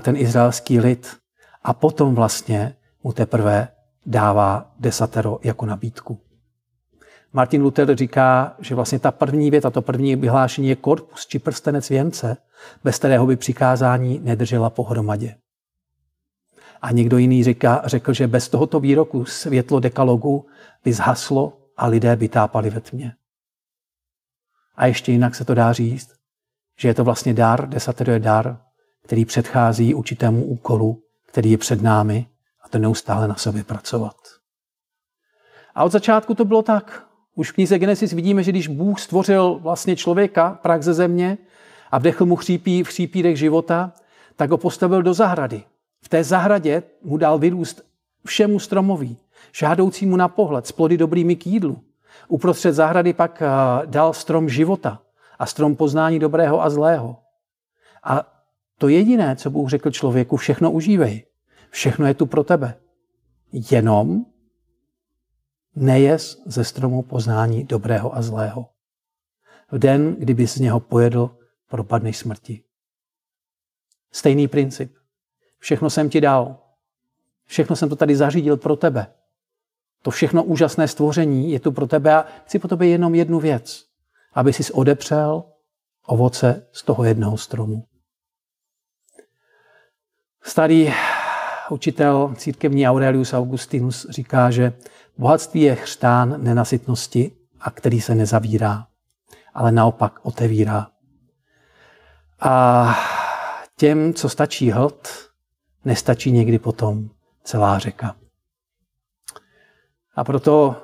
ten 0.00 0.16
izraelský 0.16 0.80
lid. 0.80 1.16
A 1.62 1.72
potom 1.72 2.14
vlastně 2.14 2.76
mu 3.04 3.12
teprve 3.12 3.75
dává 4.06 4.74
desatero 4.78 5.38
jako 5.42 5.66
nabídku. 5.66 6.20
Martin 7.32 7.62
Luther 7.62 7.96
říká, 7.96 8.56
že 8.58 8.74
vlastně 8.74 8.98
ta 8.98 9.10
první 9.10 9.50
věta, 9.50 9.70
to 9.70 9.82
první 9.82 10.16
vyhlášení 10.16 10.68
je 10.68 10.76
korpus 10.76 11.26
či 11.26 11.38
prstenec 11.38 11.88
věnce, 11.88 12.36
bez 12.84 12.98
kterého 12.98 13.26
by 13.26 13.36
přikázání 13.36 14.18
nedržela 14.18 14.70
pohromadě. 14.70 15.34
A 16.82 16.92
někdo 16.92 17.18
jiný 17.18 17.44
říká, 17.44 17.82
řekl, 17.84 18.12
že 18.12 18.26
bez 18.26 18.48
tohoto 18.48 18.80
výroku 18.80 19.24
světlo 19.24 19.80
dekalogu 19.80 20.46
by 20.84 20.92
zhaslo 20.92 21.58
a 21.76 21.86
lidé 21.86 22.16
by 22.16 22.28
tápali 22.28 22.70
ve 22.70 22.80
tmě. 22.80 23.12
A 24.76 24.86
ještě 24.86 25.12
jinak 25.12 25.34
se 25.34 25.44
to 25.44 25.54
dá 25.54 25.72
říct, 25.72 26.10
že 26.78 26.88
je 26.88 26.94
to 26.94 27.04
vlastně 27.04 27.34
dar, 27.34 27.68
desatero 27.68 28.12
je 28.12 28.18
dar, 28.18 28.60
který 29.02 29.24
předchází 29.24 29.94
určitému 29.94 30.44
úkolu, 30.44 31.02
který 31.26 31.50
je 31.50 31.58
před 31.58 31.82
námi 31.82 32.26
a 32.66 32.68
to 32.68 32.78
neustále 32.78 33.28
na 33.28 33.34
sobě 33.34 33.64
pracovat. 33.64 34.16
A 35.74 35.84
od 35.84 35.92
začátku 35.92 36.34
to 36.34 36.44
bylo 36.44 36.62
tak. 36.62 37.06
Už 37.34 37.50
v 37.50 37.54
knize 37.54 37.78
Genesis 37.78 38.12
vidíme, 38.12 38.42
že 38.42 38.50
když 38.50 38.68
Bůh 38.68 39.00
stvořil 39.00 39.58
vlastně 39.62 39.96
člověka, 39.96 40.58
prak 40.62 40.82
ze 40.82 40.94
země, 40.94 41.38
a 41.90 41.98
vdechl 41.98 42.26
mu 42.26 42.36
chřípí 42.36 42.82
v 42.82 42.88
chřípírech 42.88 43.38
života, 43.38 43.92
tak 44.36 44.50
ho 44.50 44.58
postavil 44.58 45.02
do 45.02 45.14
zahrady. 45.14 45.62
V 46.02 46.08
té 46.08 46.24
zahradě 46.24 46.82
mu 47.02 47.16
dal 47.16 47.38
vyrůst 47.38 47.82
všemu 48.26 48.58
stromoví, 48.58 49.18
žádoucímu 49.52 50.16
na 50.16 50.28
pohled, 50.28 50.66
s 50.66 50.72
plody 50.72 50.96
dobrými 50.96 51.36
k 51.36 51.46
jídlu. 51.46 51.78
Uprostřed 52.28 52.72
zahrady 52.72 53.12
pak 53.12 53.42
eh, 53.42 53.46
dal 53.86 54.12
strom 54.12 54.48
života 54.48 55.00
a 55.38 55.46
strom 55.46 55.76
poznání 55.76 56.18
dobrého 56.18 56.62
a 56.62 56.70
zlého. 56.70 57.16
A 58.02 58.24
to 58.78 58.88
jediné, 58.88 59.36
co 59.36 59.50
Bůh 59.50 59.70
řekl 59.70 59.90
člověku, 59.90 60.36
všechno 60.36 60.70
užívej. 60.70 61.24
Všechno 61.76 62.06
je 62.06 62.14
tu 62.14 62.26
pro 62.26 62.44
tebe. 62.44 62.74
Jenom 63.52 64.26
nejes 65.74 66.42
ze 66.46 66.64
stromu 66.64 67.02
poznání 67.02 67.64
dobrého 67.64 68.16
a 68.16 68.22
zlého. 68.22 68.68
V 69.70 69.78
den, 69.78 70.14
kdyby 70.14 70.46
z 70.46 70.56
něho 70.56 70.80
pojedl, 70.80 71.38
propadneš 71.68 72.16
smrti. 72.16 72.62
Stejný 74.12 74.48
princip. 74.48 74.94
Všechno 75.58 75.90
jsem 75.90 76.10
ti 76.10 76.20
dal. 76.20 76.56
Všechno 77.44 77.76
jsem 77.76 77.88
to 77.88 77.96
tady 77.96 78.16
zařídil 78.16 78.56
pro 78.56 78.76
tebe. 78.76 79.06
To 80.02 80.10
všechno 80.10 80.44
úžasné 80.44 80.88
stvoření 80.88 81.52
je 81.52 81.60
tu 81.60 81.72
pro 81.72 81.86
tebe 81.86 82.14
a 82.14 82.26
chci 82.44 82.58
po 82.58 82.68
tobě 82.68 82.88
jenom 82.88 83.14
jednu 83.14 83.40
věc. 83.40 83.84
Aby 84.32 84.52
jsi 84.52 84.72
odepřel 84.72 85.44
ovoce 86.06 86.66
z 86.72 86.82
toho 86.82 87.04
jednoho 87.04 87.36
stromu. 87.36 87.86
Starý 90.42 90.92
učitel 91.70 92.34
církevní 92.36 92.88
Aurelius 92.88 93.32
Augustinus 93.32 94.06
říká, 94.10 94.50
že 94.50 94.72
bohatství 95.18 95.60
je 95.60 95.74
chřtán 95.74 96.44
nenasytnosti 96.44 97.32
a 97.60 97.70
který 97.70 98.00
se 98.00 98.14
nezavírá, 98.14 98.86
ale 99.54 99.72
naopak 99.72 100.20
otevírá. 100.22 100.86
A 102.40 102.94
těm, 103.76 104.14
co 104.14 104.28
stačí 104.28 104.70
hlad, 104.70 105.08
nestačí 105.84 106.32
někdy 106.32 106.58
potom 106.58 107.10
celá 107.44 107.78
řeka. 107.78 108.16
A 110.14 110.24
proto 110.24 110.76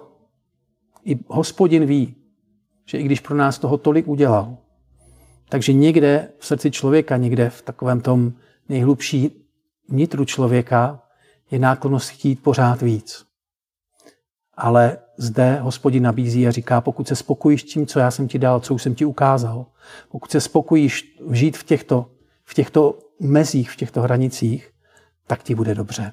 i 1.04 1.18
hospodin 1.26 1.86
ví, 1.86 2.14
že 2.86 2.98
i 2.98 3.02
když 3.02 3.20
pro 3.20 3.36
nás 3.36 3.58
toho 3.58 3.78
tolik 3.78 4.08
udělal, 4.08 4.56
takže 5.48 5.72
někde 5.72 6.28
v 6.38 6.46
srdci 6.46 6.70
člověka, 6.70 7.16
někde 7.16 7.50
v 7.50 7.62
takovém 7.62 8.00
tom 8.00 8.32
nejhlubší 8.68 9.41
nitru 9.88 10.24
člověka 10.24 11.02
je 11.50 11.58
náklonost 11.58 12.08
chtít 12.08 12.42
pořád 12.42 12.82
víc. 12.82 13.24
Ale 14.54 14.98
zde 15.16 15.54
hospodin 15.60 16.02
nabízí 16.02 16.48
a 16.48 16.50
říká, 16.50 16.80
pokud 16.80 17.08
se 17.08 17.16
spokojíš 17.16 17.62
tím, 17.62 17.86
co 17.86 17.98
já 17.98 18.10
jsem 18.10 18.28
ti 18.28 18.38
dal, 18.38 18.60
co 18.60 18.74
už 18.74 18.82
jsem 18.82 18.94
ti 18.94 19.04
ukázal, 19.04 19.66
pokud 20.08 20.30
se 20.30 20.40
spokojíš 20.40 21.18
žít 21.30 21.56
v 21.56 21.64
těchto, 21.64 22.10
v 22.44 22.54
těchto 22.54 22.98
mezích, 23.20 23.70
v 23.70 23.76
těchto 23.76 24.02
hranicích, 24.02 24.70
tak 25.26 25.42
ti 25.42 25.54
bude 25.54 25.74
dobře. 25.74 26.12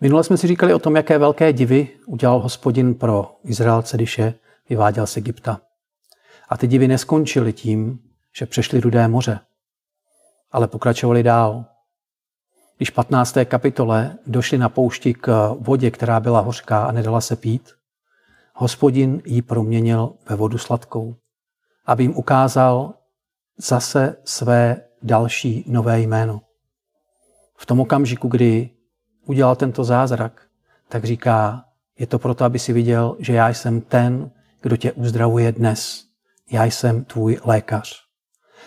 Minule 0.00 0.24
jsme 0.24 0.36
si 0.36 0.46
říkali 0.46 0.74
o 0.74 0.78
tom, 0.78 0.96
jaké 0.96 1.18
velké 1.18 1.52
divy 1.52 1.88
udělal 2.06 2.38
hospodin 2.38 2.94
pro 2.94 3.36
Izraelce, 3.44 3.96
když 3.96 4.18
je 4.18 4.34
vyváděl 4.68 5.06
z 5.06 5.16
Egypta. 5.16 5.60
A 6.48 6.56
ty 6.56 6.66
divy 6.66 6.88
neskončily 6.88 7.52
tím, 7.52 7.98
že 8.36 8.46
přešly 8.46 8.80
Rudé 8.80 9.08
moře, 9.08 9.40
ale 10.50 10.68
pokračovali 10.68 11.22
dál. 11.22 11.64
Když 12.78 12.90
15. 12.90 13.36
kapitole 13.44 14.18
došli 14.26 14.58
na 14.58 14.68
poušti 14.68 15.14
k 15.14 15.56
vodě, 15.60 15.90
která 15.90 16.20
byla 16.20 16.40
hořká 16.40 16.84
a 16.84 16.92
nedala 16.92 17.20
se 17.20 17.36
pít, 17.36 17.70
hospodin 18.54 19.22
ji 19.24 19.42
proměnil 19.42 20.14
ve 20.28 20.36
vodu 20.36 20.58
sladkou, 20.58 21.16
aby 21.86 22.04
jim 22.04 22.16
ukázal 22.16 22.94
zase 23.56 24.16
své 24.24 24.84
další 25.02 25.64
nové 25.66 26.00
jméno. 26.00 26.40
V 27.56 27.66
tom 27.66 27.80
okamžiku, 27.80 28.28
kdy 28.28 28.70
udělal 29.26 29.56
tento 29.56 29.84
zázrak, 29.84 30.42
tak 30.88 31.04
říká, 31.04 31.64
je 31.98 32.06
to 32.06 32.18
proto, 32.18 32.44
aby 32.44 32.58
si 32.58 32.72
viděl, 32.72 33.16
že 33.18 33.32
já 33.32 33.48
jsem 33.48 33.80
ten, 33.80 34.30
kdo 34.60 34.76
tě 34.76 34.92
uzdravuje 34.92 35.52
dnes. 35.52 36.04
Já 36.50 36.64
jsem 36.64 37.04
tvůj 37.04 37.40
lékař. 37.44 38.04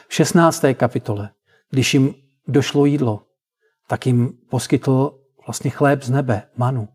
V 0.07 0.13
16. 0.13 0.65
kapitole, 0.73 1.29
když 1.69 1.93
jim 1.93 2.13
došlo 2.47 2.85
jídlo, 2.85 3.23
tak 3.91 4.05
jim 4.05 4.33
poskytl 4.49 5.19
vlastně 5.45 5.69
chléb 5.69 6.03
z 6.03 6.09
nebe, 6.09 6.43
manu. 6.57 6.87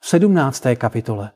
V 0.00 0.08
17. 0.08 0.64
kapitole, 0.76 1.32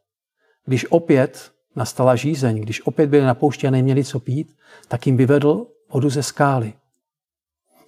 když 0.65 0.87
opět 0.91 1.53
nastala 1.77 2.17
žízeň, 2.17 2.61
když 2.61 2.87
opět 2.87 3.07
byli 3.07 3.23
na 3.23 3.35
poušti 3.35 3.67
a 3.67 3.71
neměli 3.71 4.05
co 4.05 4.21
pít, 4.21 4.57
tak 4.89 5.07
jim 5.07 5.17
vyvedl 5.17 5.67
vodu 5.93 6.11
ze 6.11 6.23
skály. 6.23 6.75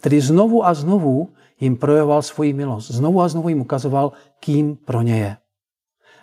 Tedy 0.01 0.21
znovu 0.21 0.67
a 0.67 0.75
znovu 0.75 1.35
jim 1.61 1.77
projevoval 1.77 2.23
svoji 2.23 2.53
milost. 2.53 2.91
Znovu 2.91 3.21
a 3.21 3.29
znovu 3.29 3.49
jim 3.49 3.61
ukazoval, 3.61 4.13
kým 4.41 4.77
pro 4.77 5.03
ně 5.03 5.19
je. 5.19 5.37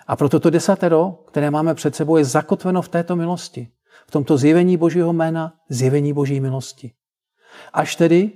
A 0.07 0.15
proto 0.15 0.39
to 0.39 0.49
desatero, 0.49 1.11
které 1.27 1.51
máme 1.51 1.73
před 1.73 1.95
sebou, 1.95 2.17
je 2.17 2.25
zakotveno 2.25 2.81
v 2.81 2.89
této 2.89 3.15
milosti. 3.15 3.67
V 4.07 4.11
tomto 4.11 4.37
zjevení 4.37 4.77
Božího 4.77 5.13
jména, 5.13 5.53
zjevení 5.69 6.13
Boží 6.13 6.39
milosti. 6.39 6.91
Až 7.73 7.95
tedy 7.95 8.31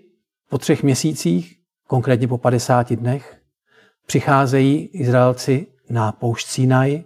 po 0.50 0.58
třech 0.58 0.84
měsících, 0.84 1.59
konkrétně 1.90 2.28
po 2.28 2.38
50 2.38 2.94
dnech, 2.94 3.42
přicházejí 4.06 4.90
Izraelci 4.94 5.68
na 5.90 6.12
poušť 6.12 6.48
Sinaj 6.48 7.04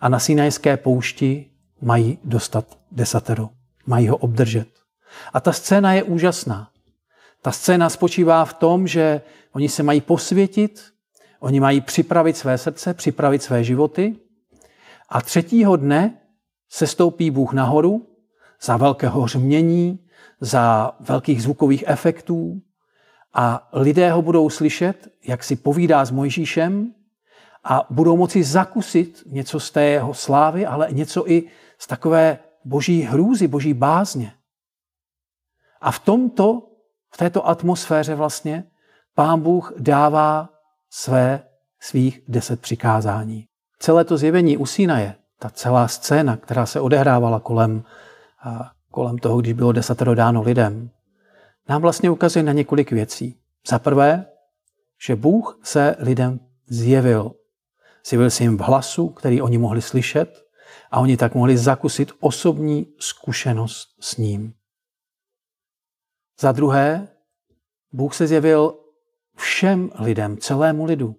a 0.00 0.08
na 0.08 0.18
Sinajské 0.18 0.76
poušti 0.76 1.50
mají 1.80 2.18
dostat 2.24 2.78
desatero. 2.92 3.48
Mají 3.86 4.08
ho 4.08 4.16
obdržet. 4.16 4.68
A 5.32 5.40
ta 5.40 5.52
scéna 5.52 5.92
je 5.92 6.02
úžasná. 6.02 6.70
Ta 7.42 7.52
scéna 7.52 7.90
spočívá 7.90 8.44
v 8.44 8.54
tom, 8.54 8.86
že 8.86 9.20
oni 9.52 9.68
se 9.68 9.82
mají 9.82 10.00
posvětit, 10.00 10.84
oni 11.40 11.60
mají 11.60 11.80
připravit 11.80 12.36
své 12.36 12.58
srdce, 12.58 12.94
připravit 12.94 13.42
své 13.42 13.64
životy 13.64 14.16
a 15.08 15.20
třetího 15.20 15.76
dne 15.76 16.20
se 16.68 16.86
stoupí 16.86 17.30
Bůh 17.30 17.52
nahoru 17.52 18.06
za 18.62 18.76
velkého 18.76 19.20
hřmění, 19.20 19.98
za 20.40 20.92
velkých 21.00 21.42
zvukových 21.42 21.84
efektů 21.86 22.62
a 23.34 23.68
lidé 23.72 24.10
ho 24.10 24.22
budou 24.22 24.50
slyšet, 24.50 25.08
jak 25.24 25.44
si 25.44 25.56
povídá 25.56 26.04
s 26.04 26.10
Mojžíšem 26.10 26.94
a 27.64 27.86
budou 27.90 28.16
moci 28.16 28.44
zakusit 28.44 29.22
něco 29.26 29.60
z 29.60 29.70
té 29.70 29.84
jeho 29.84 30.14
slávy, 30.14 30.66
ale 30.66 30.88
něco 30.92 31.30
i 31.30 31.48
z 31.78 31.86
takové 31.86 32.38
boží 32.64 33.02
hrůzy, 33.02 33.48
boží 33.48 33.74
bázně. 33.74 34.32
A 35.80 35.90
v 35.90 35.98
tomto 35.98 36.66
v 37.14 37.16
této 37.16 37.48
atmosféře 37.48 38.14
vlastně 38.14 38.64
pán 39.14 39.40
Bůh 39.40 39.72
dává 39.78 40.48
své, 40.90 41.42
svých 41.80 42.20
deset 42.28 42.60
přikázání. 42.60 43.46
Celé 43.78 44.04
to 44.04 44.16
zjevení 44.16 44.56
u 44.56 44.66
Sinaje, 44.66 45.14
ta 45.38 45.50
celá 45.50 45.88
scéna, 45.88 46.36
která 46.36 46.66
se 46.66 46.80
odehrávala 46.80 47.40
kolem, 47.40 47.84
kolem 48.90 49.18
toho, 49.18 49.40
když 49.40 49.52
bylo 49.52 49.72
desatero 49.72 50.14
dáno 50.14 50.42
lidem, 50.42 50.90
nám 51.70 51.82
vlastně 51.82 52.10
ukazuje 52.10 52.42
na 52.42 52.52
několik 52.52 52.92
věcí. 52.92 53.36
Za 53.68 53.78
prvé, 53.78 54.26
že 55.06 55.16
Bůh 55.16 55.60
se 55.62 55.96
lidem 55.98 56.40
zjevil. 56.66 57.34
Zjevil 58.06 58.30
se 58.30 58.42
jim 58.42 58.56
v 58.56 58.60
hlasu, 58.60 59.08
který 59.08 59.42
oni 59.42 59.58
mohli 59.58 59.82
slyšet 59.82 60.46
a 60.90 61.00
oni 61.00 61.16
tak 61.16 61.34
mohli 61.34 61.56
zakusit 61.58 62.12
osobní 62.20 62.86
zkušenost 62.98 63.88
s 64.00 64.16
ním. 64.16 64.54
Za 66.40 66.52
druhé, 66.52 67.08
Bůh 67.92 68.14
se 68.14 68.26
zjevil 68.26 68.78
všem 69.36 69.90
lidem, 69.98 70.36
celému 70.38 70.84
lidu. 70.84 71.16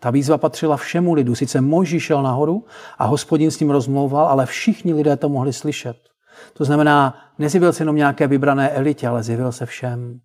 Ta 0.00 0.10
výzva 0.10 0.38
patřila 0.38 0.76
všemu 0.76 1.14
lidu. 1.14 1.34
Sice 1.34 1.60
Mojžíš 1.60 2.02
šel 2.02 2.22
nahoru 2.22 2.66
a 2.98 3.04
hospodin 3.04 3.50
s 3.50 3.60
ním 3.60 3.70
rozmlouval, 3.70 4.26
ale 4.26 4.46
všichni 4.46 4.94
lidé 4.94 5.16
to 5.16 5.28
mohli 5.28 5.52
slyšet. 5.52 6.11
To 6.52 6.64
znamená, 6.64 7.14
nezjevil 7.38 7.72
se 7.72 7.82
jenom 7.82 7.96
nějaké 7.96 8.26
vybrané 8.26 8.70
elitě, 8.70 9.08
ale 9.08 9.22
zjevil 9.22 9.52
se 9.52 9.66
všem. 9.66 10.20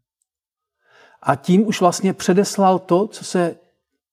A 1.22 1.36
tím 1.36 1.67
už 1.67 1.82
vlastně 1.82 2.13
předeslal 2.13 2.80
to, 2.80 3.08
co 3.08 3.24
se 3.24 3.56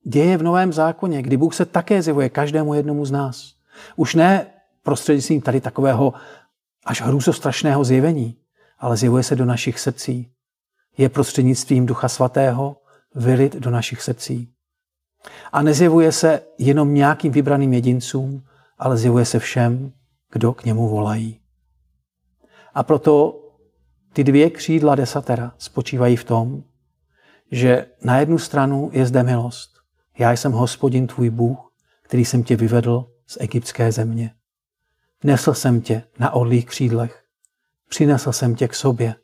děje 0.05 0.37
v 0.37 0.43
Novém 0.43 0.73
zákoně, 0.73 1.23
kdy 1.23 1.37
Bůh 1.37 1.55
se 1.55 1.65
také 1.65 2.03
zjevuje 2.03 2.29
každému 2.29 2.75
jednomu 2.75 3.05
z 3.05 3.11
nás. 3.11 3.55
Už 3.97 4.15
ne 4.15 4.47
prostřednictvím 4.83 5.41
tady 5.41 5.61
takového 5.61 6.15
až 6.85 7.03
hrůzostrašného 7.03 7.85
zjevení, 7.85 8.37
ale 8.79 8.97
zjevuje 8.97 9.23
se 9.23 9.37
do 9.37 9.45
našich 9.45 9.81
srdcí. 9.81 10.31
Je 10.99 11.09
prostřednictvím 11.09 11.87
Ducha 11.87 12.09
Svatého 12.09 12.77
vylit 13.15 13.57
do 13.57 13.71
našich 13.71 14.03
srdcí. 14.03 14.49
A 15.53 15.63
nezjevuje 15.63 16.13
se 16.13 16.41
jenom 16.59 16.95
nějakým 16.95 17.33
vybraným 17.33 17.73
jedincům, 17.73 18.43
ale 18.79 18.97
zjevuje 18.97 19.25
se 19.25 19.39
všem, 19.39 19.93
kdo 20.33 20.53
k 20.53 20.65
němu 20.65 20.89
volají. 20.89 21.41
A 22.75 22.83
proto 22.83 23.41
ty 24.13 24.25
dvě 24.25 24.51
křídla 24.51 24.95
desatera 24.95 25.55
spočívají 25.59 26.17
v 26.17 26.25
tom, 26.25 26.63
že 27.51 27.87
na 28.03 28.19
jednu 28.19 28.39
stranu 28.39 28.91
je 28.93 29.07
zde 29.07 29.23
milost. 29.23 29.71
Já 30.19 30.33
jsem 30.33 30.53
hospodin 30.53 31.07
tvůj 31.07 31.31
Bůh, 31.31 31.73
který 32.03 32.25
jsem 32.25 32.43
tě 32.43 32.57
vyvedl 32.57 33.11
z 33.27 33.37
egyptské 33.41 33.93
země. 33.93 34.35
Nesl 35.25 35.55
jsem 35.55 35.81
tě 35.81 36.03
na 36.19 36.31
orlých 36.31 36.67
křídlech 36.67 37.25
přinesl 37.89 38.33
jsem 38.33 38.55
tě 38.55 38.69
k 38.69 38.75
sobě 38.75 39.15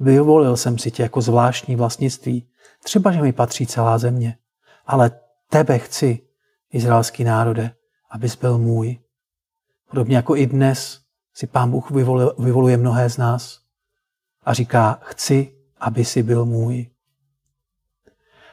Vyvolil 0.00 0.56
jsem 0.56 0.78
si 0.78 0.90
tě 0.90 1.02
jako 1.02 1.20
zvláštní 1.20 1.76
vlastnictví. 1.76 2.48
Třeba, 2.84 3.12
že 3.12 3.22
mi 3.22 3.32
patří 3.32 3.66
celá 3.66 3.98
země. 3.98 4.38
Ale 4.86 5.10
tebe 5.50 5.78
chci, 5.78 6.20
izraelský 6.72 7.24
národe, 7.24 7.70
abys 8.10 8.36
byl 8.36 8.58
můj. 8.58 8.98
Podobně 9.90 10.16
jako 10.16 10.36
i 10.36 10.46
dnes 10.46 11.00
si 11.36 11.46
pán 11.46 11.70
Bůh 11.70 11.90
vyvoluje 12.38 12.76
mnohé 12.76 13.10
z 13.10 13.16
nás 13.16 13.60
a 14.44 14.54
říká, 14.54 14.98
chci, 15.02 15.54
aby 15.80 16.04
si 16.04 16.22
byl 16.22 16.44
můj. 16.44 16.86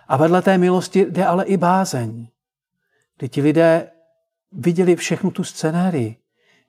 A 0.07 0.17
vedle 0.17 0.41
té 0.41 0.57
milosti 0.57 1.05
jde 1.09 1.25
ale 1.25 1.45
i 1.45 1.57
bázeň, 1.57 2.27
kdy 3.17 3.29
ti 3.29 3.41
lidé 3.41 3.91
viděli 4.51 4.95
všechnu 4.95 5.31
tu 5.31 5.43
scenérii, 5.43 6.17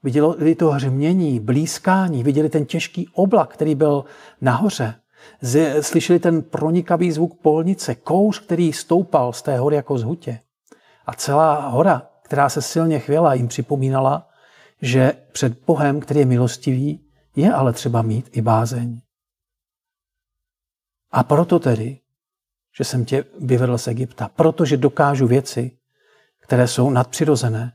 viděli 0.02 0.54
to 0.54 0.70
hřmění, 0.70 1.40
blízkání, 1.40 2.22
viděli 2.22 2.48
ten 2.48 2.66
těžký 2.66 3.08
oblak, 3.12 3.52
který 3.52 3.74
byl 3.74 4.04
nahoře, 4.40 4.94
slyšeli 5.80 6.18
ten 6.18 6.42
pronikavý 6.42 7.12
zvuk 7.12 7.40
polnice, 7.42 7.94
kouř, 7.94 8.40
který 8.40 8.72
stoupal 8.72 9.32
z 9.32 9.42
té 9.42 9.58
hory 9.58 9.76
jako 9.76 9.98
z 9.98 10.02
hutě. 10.02 10.40
A 11.06 11.12
celá 11.12 11.68
hora, 11.68 12.08
která 12.22 12.48
se 12.48 12.62
silně 12.62 12.98
chvěla, 12.98 13.34
jim 13.34 13.48
připomínala, 13.48 14.28
že 14.82 15.12
před 15.32 15.64
Bohem, 15.64 16.00
který 16.00 16.20
je 16.20 16.26
milostivý, 16.26 17.10
je 17.36 17.52
ale 17.52 17.72
třeba 17.72 18.02
mít 18.02 18.28
i 18.32 18.42
bázeň. 18.42 19.00
A 21.10 21.22
proto 21.22 21.58
tedy, 21.58 22.00
že 22.76 22.84
jsem 22.84 23.04
tě 23.04 23.24
vyvedl 23.40 23.78
z 23.78 23.88
Egypta, 23.88 24.28
protože 24.28 24.76
dokážu 24.76 25.26
věci, 25.26 25.78
které 26.40 26.68
jsou 26.68 26.90
nadpřirozené, 26.90 27.72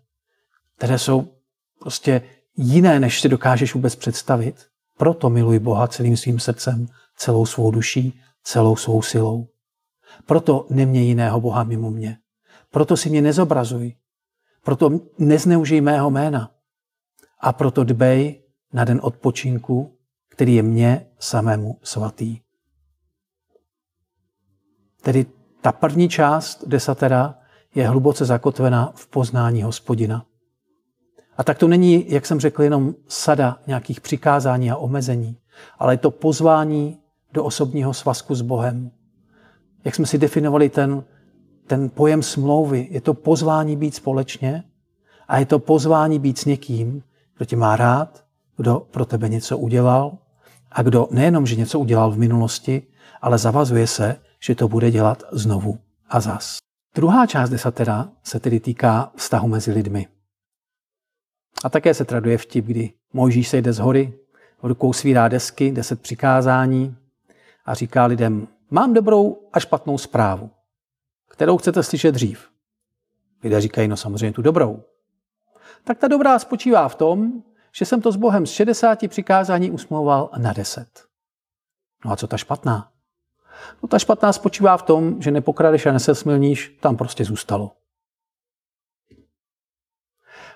které 0.77 0.99
jsou 0.99 1.33
prostě 1.79 2.21
jiné, 2.57 2.99
než 2.99 3.21
si 3.21 3.29
dokážeš 3.29 3.73
vůbec 3.73 3.95
představit. 3.95 4.65
Proto 4.97 5.29
miluji 5.29 5.59
Boha 5.59 5.87
celým 5.87 6.17
svým 6.17 6.39
srdcem, 6.39 6.87
celou 7.15 7.45
svou 7.45 7.71
duší, 7.71 8.21
celou 8.43 8.75
svou 8.75 9.01
silou. 9.01 9.47
Proto 10.25 10.67
nemě 10.69 11.03
jiného 11.03 11.41
Boha 11.41 11.63
mimo 11.63 11.91
mě. 11.91 12.17
Proto 12.71 12.97
si 12.97 13.09
mě 13.09 13.21
nezobrazuj. 13.21 13.95
Proto 14.63 14.99
nezneužij 15.17 15.81
mého 15.81 16.09
jména. 16.09 16.51
A 17.39 17.53
proto 17.53 17.83
dbej 17.83 18.43
na 18.73 18.85
den 18.85 18.99
odpočinku, 19.03 19.97
který 20.29 20.55
je 20.55 20.63
mně 20.63 21.07
samému 21.19 21.79
svatý. 21.83 22.39
Tedy 25.01 25.25
ta 25.61 25.71
první 25.71 26.09
část 26.09 26.67
desatera 26.67 27.35
je 27.75 27.87
hluboce 27.87 28.25
zakotvena 28.25 28.91
v 28.95 29.07
poznání 29.07 29.63
hospodina. 29.63 30.25
A 31.37 31.43
tak 31.43 31.57
to 31.57 31.67
není, 31.67 32.11
jak 32.11 32.25
jsem 32.25 32.39
řekl, 32.39 32.63
jenom 32.63 32.95
sada 33.07 33.59
nějakých 33.67 34.01
přikázání 34.01 34.71
a 34.71 34.77
omezení, 34.77 35.37
ale 35.79 35.93
je 35.93 35.97
to 35.97 36.11
pozvání 36.11 36.99
do 37.33 37.43
osobního 37.43 37.93
svazku 37.93 38.35
s 38.35 38.41
Bohem. 38.41 38.91
Jak 39.83 39.95
jsme 39.95 40.05
si 40.05 40.17
definovali 40.17 40.69
ten, 40.69 41.03
ten 41.67 41.89
pojem 41.89 42.23
smlouvy, 42.23 42.87
je 42.91 43.01
to 43.01 43.13
pozvání 43.13 43.75
být 43.75 43.95
společně 43.95 44.63
a 45.27 45.39
je 45.39 45.45
to 45.45 45.59
pozvání 45.59 46.19
být 46.19 46.37
s 46.37 46.45
někým, 46.45 47.03
kdo 47.39 47.45
tě 47.45 47.55
má 47.55 47.75
rád, 47.75 48.25
kdo 48.57 48.79
pro 48.79 49.05
tebe 49.05 49.29
něco 49.29 49.57
udělal 49.57 50.17
a 50.71 50.81
kdo 50.81 51.07
nejenom, 51.11 51.45
že 51.45 51.55
něco 51.55 51.79
udělal 51.79 52.11
v 52.11 52.17
minulosti, 52.17 52.87
ale 53.21 53.37
zavazuje 53.37 53.87
se, 53.87 54.21
že 54.39 54.55
to 54.55 54.67
bude 54.67 54.91
dělat 54.91 55.23
znovu 55.31 55.79
a 56.09 56.19
zas. 56.19 56.57
Druhá 56.95 57.25
část 57.25 57.49
desatera 57.49 58.09
se 58.23 58.39
tedy 58.39 58.59
týká 58.59 59.11
vztahu 59.15 59.47
mezi 59.47 59.71
lidmi. 59.71 60.07
A 61.63 61.69
také 61.69 61.93
se 61.93 62.05
traduje 62.05 62.37
vtip, 62.37 62.65
kdy 62.65 62.93
Mojžíš 63.13 63.47
se 63.47 63.57
jde 63.57 63.73
z 63.73 63.79
hory, 63.79 64.13
rukou 64.63 64.93
svírá 64.93 65.27
desky, 65.27 65.71
deset 65.71 66.01
přikázání 66.01 66.97
a 67.65 67.73
říká 67.73 68.05
lidem, 68.05 68.47
mám 68.69 68.93
dobrou 68.93 69.49
a 69.53 69.59
špatnou 69.59 69.97
zprávu, 69.97 70.49
kterou 71.29 71.57
chcete 71.57 71.83
slyšet 71.83 72.11
dřív. 72.11 72.49
Lidé 73.43 73.61
říkají, 73.61 73.87
no 73.87 73.97
samozřejmě 73.97 74.33
tu 74.33 74.41
dobrou. 74.41 74.83
Tak 75.83 75.97
ta 75.97 76.07
dobrá 76.07 76.39
spočívá 76.39 76.89
v 76.89 76.95
tom, 76.95 77.43
že 77.71 77.85
jsem 77.85 78.01
to 78.01 78.11
s 78.11 78.15
Bohem 78.15 78.45
z 78.45 78.51
60 78.51 79.07
přikázání 79.07 79.71
usmlouval 79.71 80.29
na 80.37 80.53
10. 80.53 80.87
No 82.05 82.11
a 82.11 82.15
co 82.15 82.27
ta 82.27 82.37
špatná? 82.37 82.91
No 83.83 83.89
ta 83.89 83.99
špatná 83.99 84.33
spočívá 84.33 84.77
v 84.77 84.81
tom, 84.83 85.21
že 85.21 85.31
nepokradeš 85.31 85.85
a 85.85 85.91
nesesmilníš, 85.91 86.77
tam 86.79 86.97
prostě 86.97 87.25
zůstalo. 87.25 87.71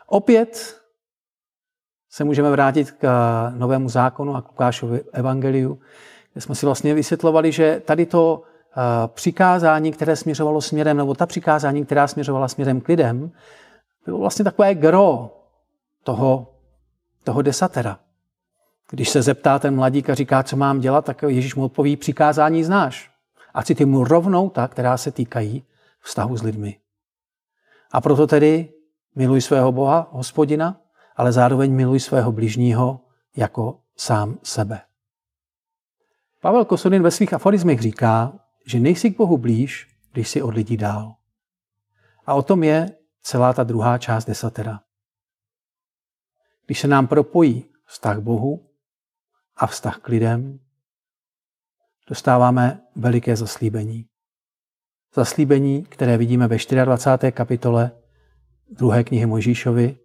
Opět 0.07 0.81
se 2.09 2.23
můžeme 2.23 2.51
vrátit 2.51 2.91
k 2.91 3.07
novému 3.55 3.89
zákonu 3.89 4.36
a 4.36 4.41
k 4.41 4.47
Lukášovi 4.47 5.03
evangeliu, 5.12 5.79
kde 6.33 6.41
jsme 6.41 6.55
si 6.55 6.65
vlastně 6.65 6.93
vysvětlovali, 6.93 7.51
že 7.51 7.81
tady 7.86 8.05
to 8.05 8.41
eh, 8.43 9.07
přikázání, 9.07 9.91
které 9.91 10.15
směřovalo 10.15 10.62
směrem, 10.62 10.97
nebo 10.97 11.13
ta 11.13 11.25
přikázání, 11.25 11.86
která 11.86 12.07
směřovala 12.07 12.47
směrem 12.47 12.81
k 12.81 12.88
lidem, 12.88 13.31
bylo 14.06 14.18
vlastně 14.18 14.46
takové 14.46 14.76
gro 14.76 15.38
toho, 16.04 16.54
toho 17.24 17.42
desatera. 17.42 18.00
Když 18.89 19.10
se 19.10 19.22
zeptá 19.22 19.60
ten 19.60 19.76
mladík 19.76 20.10
a 20.10 20.16
říká, 20.16 20.44
co 20.44 20.58
mám 20.58 20.80
dělat, 20.80 21.06
tak 21.06 21.24
Ježíš 21.28 21.56
mu 21.56 21.63
odpoví, 21.63 21.98
přikázání 21.98 22.63
znáš. 22.63 23.12
A 23.54 23.63
ty 23.63 23.86
mu 23.86 24.04
rovnou 24.04 24.50
ta, 24.50 24.68
která 24.68 24.98
se 24.98 25.12
týkají 25.12 25.63
vztahu 26.02 26.38
s 26.38 26.44
lidmi. 26.44 26.80
A 27.92 28.02
proto 28.02 28.28
tedy 28.28 28.74
miluj 29.16 29.42
svého 29.42 29.72
Boha, 29.72 30.08
hospodina, 30.12 30.82
ale 31.16 31.32
zároveň 31.32 31.74
miluj 31.74 32.00
svého 32.00 32.32
bližního 32.32 33.00
jako 33.36 33.80
sám 33.96 34.38
sebe. 34.44 34.82
Pavel 36.42 36.66
Kosonin 36.66 37.04
ve 37.04 37.12
svých 37.12 37.34
aforizmech 37.34 37.82
říká, 37.82 38.34
že 38.66 38.80
nejsi 38.80 39.12
k 39.12 39.18
Bohu 39.18 39.38
blíž, 39.38 39.88
když 40.13 40.30
si 40.30 40.42
od 40.42 40.54
lidí 40.54 40.78
dál. 40.78 41.16
A 42.26 42.34
o 42.34 42.42
tom 42.42 42.63
je 42.63 42.96
celá 43.23 43.53
ta 43.53 43.63
druhá 43.63 43.97
část 43.97 44.25
desatera. 44.25 44.79
Když 46.65 46.79
se 46.79 46.88
nám 46.88 47.07
propojí 47.07 47.65
vztah 47.86 48.19
Bohu 48.19 48.69
a 49.55 49.67
vztah 49.67 49.97
k 49.97 50.07
lidem, 50.07 50.59
dostáváme 52.09 52.81
veliké 52.95 53.36
zaslíbení. 53.36 54.05
Zaslíbení, 55.15 55.83
které 55.83 56.17
vidíme 56.17 56.47
ve 56.47 56.57
24. 56.86 57.31
kapitole 57.31 57.91
druhé 58.69 59.03
knihy 59.03 59.25
Mojžíšovi, 59.25 59.97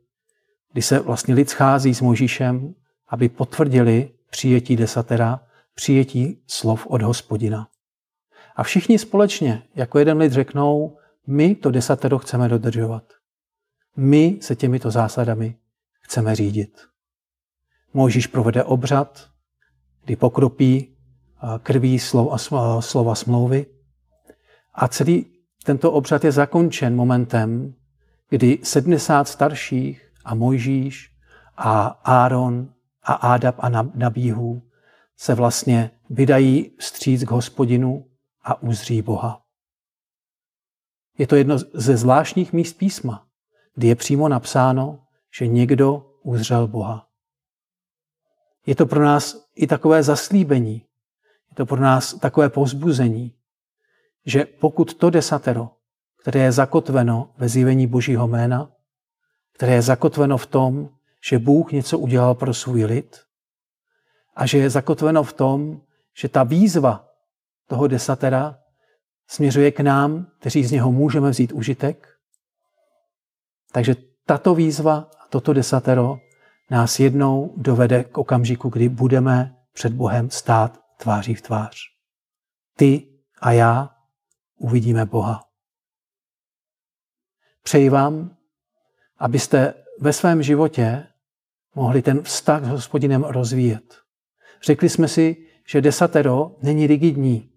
kdy 0.72 0.82
se 0.82 0.98
vlastně 0.98 1.34
lid 1.34 1.50
schází 1.50 1.94
s 1.94 2.00
Mojžíšem, 2.00 2.74
aby 3.08 3.28
potvrdili 3.28 4.10
přijetí 4.30 4.76
desatera, 4.76 5.40
přijetí 5.74 6.42
slov 6.46 6.86
od 6.86 7.02
hospodina. 7.02 7.68
A 8.56 8.62
všichni 8.62 8.98
společně, 8.98 9.62
jako 9.74 9.98
jeden 9.98 10.18
lid 10.18 10.32
řeknou, 10.32 10.97
my 11.28 11.54
to 11.54 11.70
desatero 11.70 12.18
chceme 12.18 12.48
dodržovat. 12.48 13.04
My 13.96 14.38
se 14.42 14.56
těmito 14.56 14.90
zásadami 14.90 15.56
chceme 16.00 16.34
řídit. 16.34 16.80
Mojžíš 17.94 18.26
provede 18.26 18.64
obřad, 18.64 19.28
kdy 20.04 20.16
pokropí 20.16 20.96
krví 21.62 21.98
slova 22.80 23.14
smlouvy 23.14 23.66
a 24.74 24.88
celý 24.88 25.26
tento 25.64 25.92
obřad 25.92 26.24
je 26.24 26.32
zakončen 26.32 26.96
momentem, 26.96 27.74
kdy 28.28 28.58
70 28.62 29.28
starších 29.28 30.12
a 30.24 30.34
Mojžíš 30.34 31.10
a 31.56 31.86
Áron 32.04 32.68
a 33.02 33.12
Ádab 33.12 33.54
a 33.58 33.68
Nabíhu 33.94 34.62
se 35.16 35.34
vlastně 35.34 35.90
vydají 36.10 36.70
vstříc 36.78 37.24
k 37.24 37.30
hospodinu 37.30 38.06
a 38.42 38.62
uzří 38.62 39.02
Boha. 39.02 39.47
Je 41.18 41.26
to 41.26 41.36
jedno 41.36 41.58
ze 41.58 41.96
zvláštních 41.96 42.52
míst 42.52 42.72
písma, 42.72 43.26
kdy 43.74 43.88
je 43.88 43.94
přímo 43.94 44.28
napsáno, 44.28 45.00
že 45.38 45.46
někdo 45.46 46.10
uzřel 46.22 46.66
Boha. 46.66 47.08
Je 48.66 48.74
to 48.74 48.86
pro 48.86 49.04
nás 49.04 49.48
i 49.54 49.66
takové 49.66 50.02
zaslíbení, 50.02 50.74
je 51.50 51.54
to 51.54 51.66
pro 51.66 51.80
nás 51.80 52.14
takové 52.14 52.48
povzbuzení, 52.48 53.34
že 54.26 54.44
pokud 54.44 54.94
to 54.94 55.10
desatero, 55.10 55.70
které 56.20 56.40
je 56.40 56.52
zakotveno 56.52 57.34
ve 57.38 57.48
zjevení 57.48 57.86
Božího 57.86 58.28
jména, 58.28 58.70
které 59.52 59.72
je 59.72 59.82
zakotveno 59.82 60.38
v 60.38 60.46
tom, 60.46 60.88
že 61.28 61.38
Bůh 61.38 61.72
něco 61.72 61.98
udělal 61.98 62.34
pro 62.34 62.54
svůj 62.54 62.84
lid 62.84 63.16
a 64.36 64.46
že 64.46 64.58
je 64.58 64.70
zakotveno 64.70 65.22
v 65.22 65.32
tom, 65.32 65.80
že 66.16 66.28
ta 66.28 66.42
výzva 66.42 67.08
toho 67.66 67.86
desatera 67.86 68.58
směřuje 69.28 69.70
k 69.70 69.80
nám, 69.80 70.26
kteří 70.40 70.64
z 70.64 70.72
něho 70.72 70.92
můžeme 70.92 71.30
vzít 71.30 71.52
užitek. 71.52 72.08
Takže 73.72 73.96
tato 74.26 74.54
výzva 74.54 75.10
toto 75.30 75.52
desatero 75.52 76.18
nás 76.70 77.00
jednou 77.00 77.54
dovede 77.56 78.04
k 78.04 78.18
okamžiku, 78.18 78.68
kdy 78.68 78.88
budeme 78.88 79.56
před 79.72 79.92
Bohem 79.92 80.30
stát 80.30 80.80
tváří 80.96 81.34
v 81.34 81.42
tvář. 81.42 81.76
Ty 82.76 83.08
a 83.40 83.52
já 83.52 83.90
uvidíme 84.56 85.06
Boha. 85.06 85.44
Přeji 87.62 87.88
vám, 87.88 88.36
abyste 89.18 89.74
ve 90.00 90.12
svém 90.12 90.42
životě 90.42 91.06
mohli 91.74 92.02
ten 92.02 92.22
vztah 92.22 92.64
s 92.64 92.68
hospodinem 92.68 93.24
rozvíjet. 93.24 93.94
Řekli 94.62 94.88
jsme 94.88 95.08
si, 95.08 95.46
že 95.66 95.80
desatero 95.80 96.56
není 96.62 96.86
rigidní. 96.86 97.50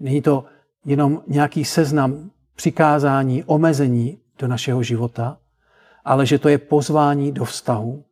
Není 0.00 0.22
to 0.22 0.44
jenom 0.84 1.22
nějaký 1.26 1.64
seznam 1.64 2.30
přikázání, 2.56 3.44
omezení 3.44 4.18
do 4.38 4.48
našeho 4.48 4.82
života, 4.82 5.38
ale 6.04 6.26
že 6.26 6.38
to 6.38 6.48
je 6.48 6.58
pozvání 6.58 7.32
do 7.32 7.44
vztahu, 7.44 8.04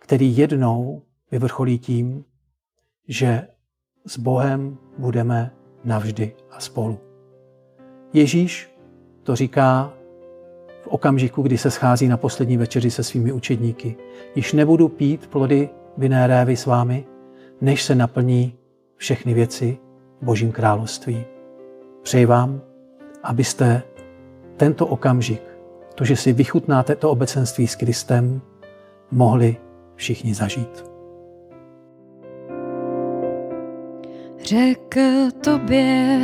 který 0.00 0.36
jednou 0.36 1.02
vyvrcholí 1.30 1.78
tím, 1.78 2.24
že 3.08 3.48
s 4.06 4.18
Bohem 4.18 4.78
budeme 4.98 5.50
navždy 5.84 6.36
a 6.50 6.60
spolu. 6.60 6.98
Ježíš 8.12 8.70
to 9.22 9.36
říká 9.36 9.92
v 10.82 10.86
okamžiku, 10.86 11.42
kdy 11.42 11.58
se 11.58 11.70
schází 11.70 12.08
na 12.08 12.16
poslední 12.16 12.56
večeři 12.56 12.90
se 12.90 13.02
svými 13.02 13.32
učedníky. 13.32 13.96
Již 14.34 14.52
nebudu 14.52 14.88
pít 14.88 15.26
plody 15.26 15.70
vinné 15.96 16.26
révy 16.26 16.56
s 16.56 16.66
vámi, 16.66 17.06
než 17.60 17.82
se 17.82 17.94
naplní 17.94 18.54
všechny 18.96 19.34
věci 19.34 19.78
v 20.20 20.24
Božím 20.24 20.52
království. 20.52 21.24
Přeji 22.04 22.26
vám, 22.26 22.60
abyste 23.22 23.82
tento 24.56 24.86
okamžik, 24.86 25.42
to, 25.94 26.04
že 26.04 26.16
si 26.16 26.32
vychutnáte 26.32 26.96
to 26.96 27.10
obecenství 27.10 27.66
s 27.66 27.76
Kristem, 27.76 28.40
mohli 29.10 29.56
všichni 29.94 30.34
zažít. 30.34 30.84
Řekl 34.42 35.30
tobě 35.44 36.18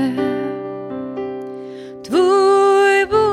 tvůj 2.03 3.07
Bůh, 3.11 3.29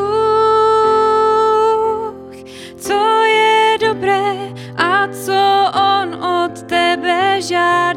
co 2.77 3.23
je 3.23 3.77
dobré 3.81 4.33
a 4.77 5.07
co 5.07 5.71
on 5.99 6.23
od 6.25 6.61
tebe 6.63 7.41
žádá. 7.41 7.96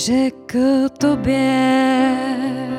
řekl 0.00 0.88
tobě 0.98 2.69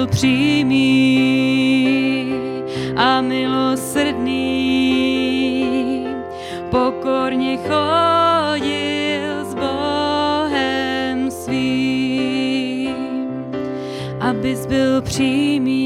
byl 0.00 0.06
přímý 0.06 1.12
a 2.96 3.20
milosrdný. 3.20 4.40
Pokorně 6.70 7.56
chodil 7.56 9.44
s 9.44 9.54
Bohem 9.54 11.30
svým, 11.30 12.94
abys 14.20 14.66
byl 14.66 15.02
přímý 15.02 15.79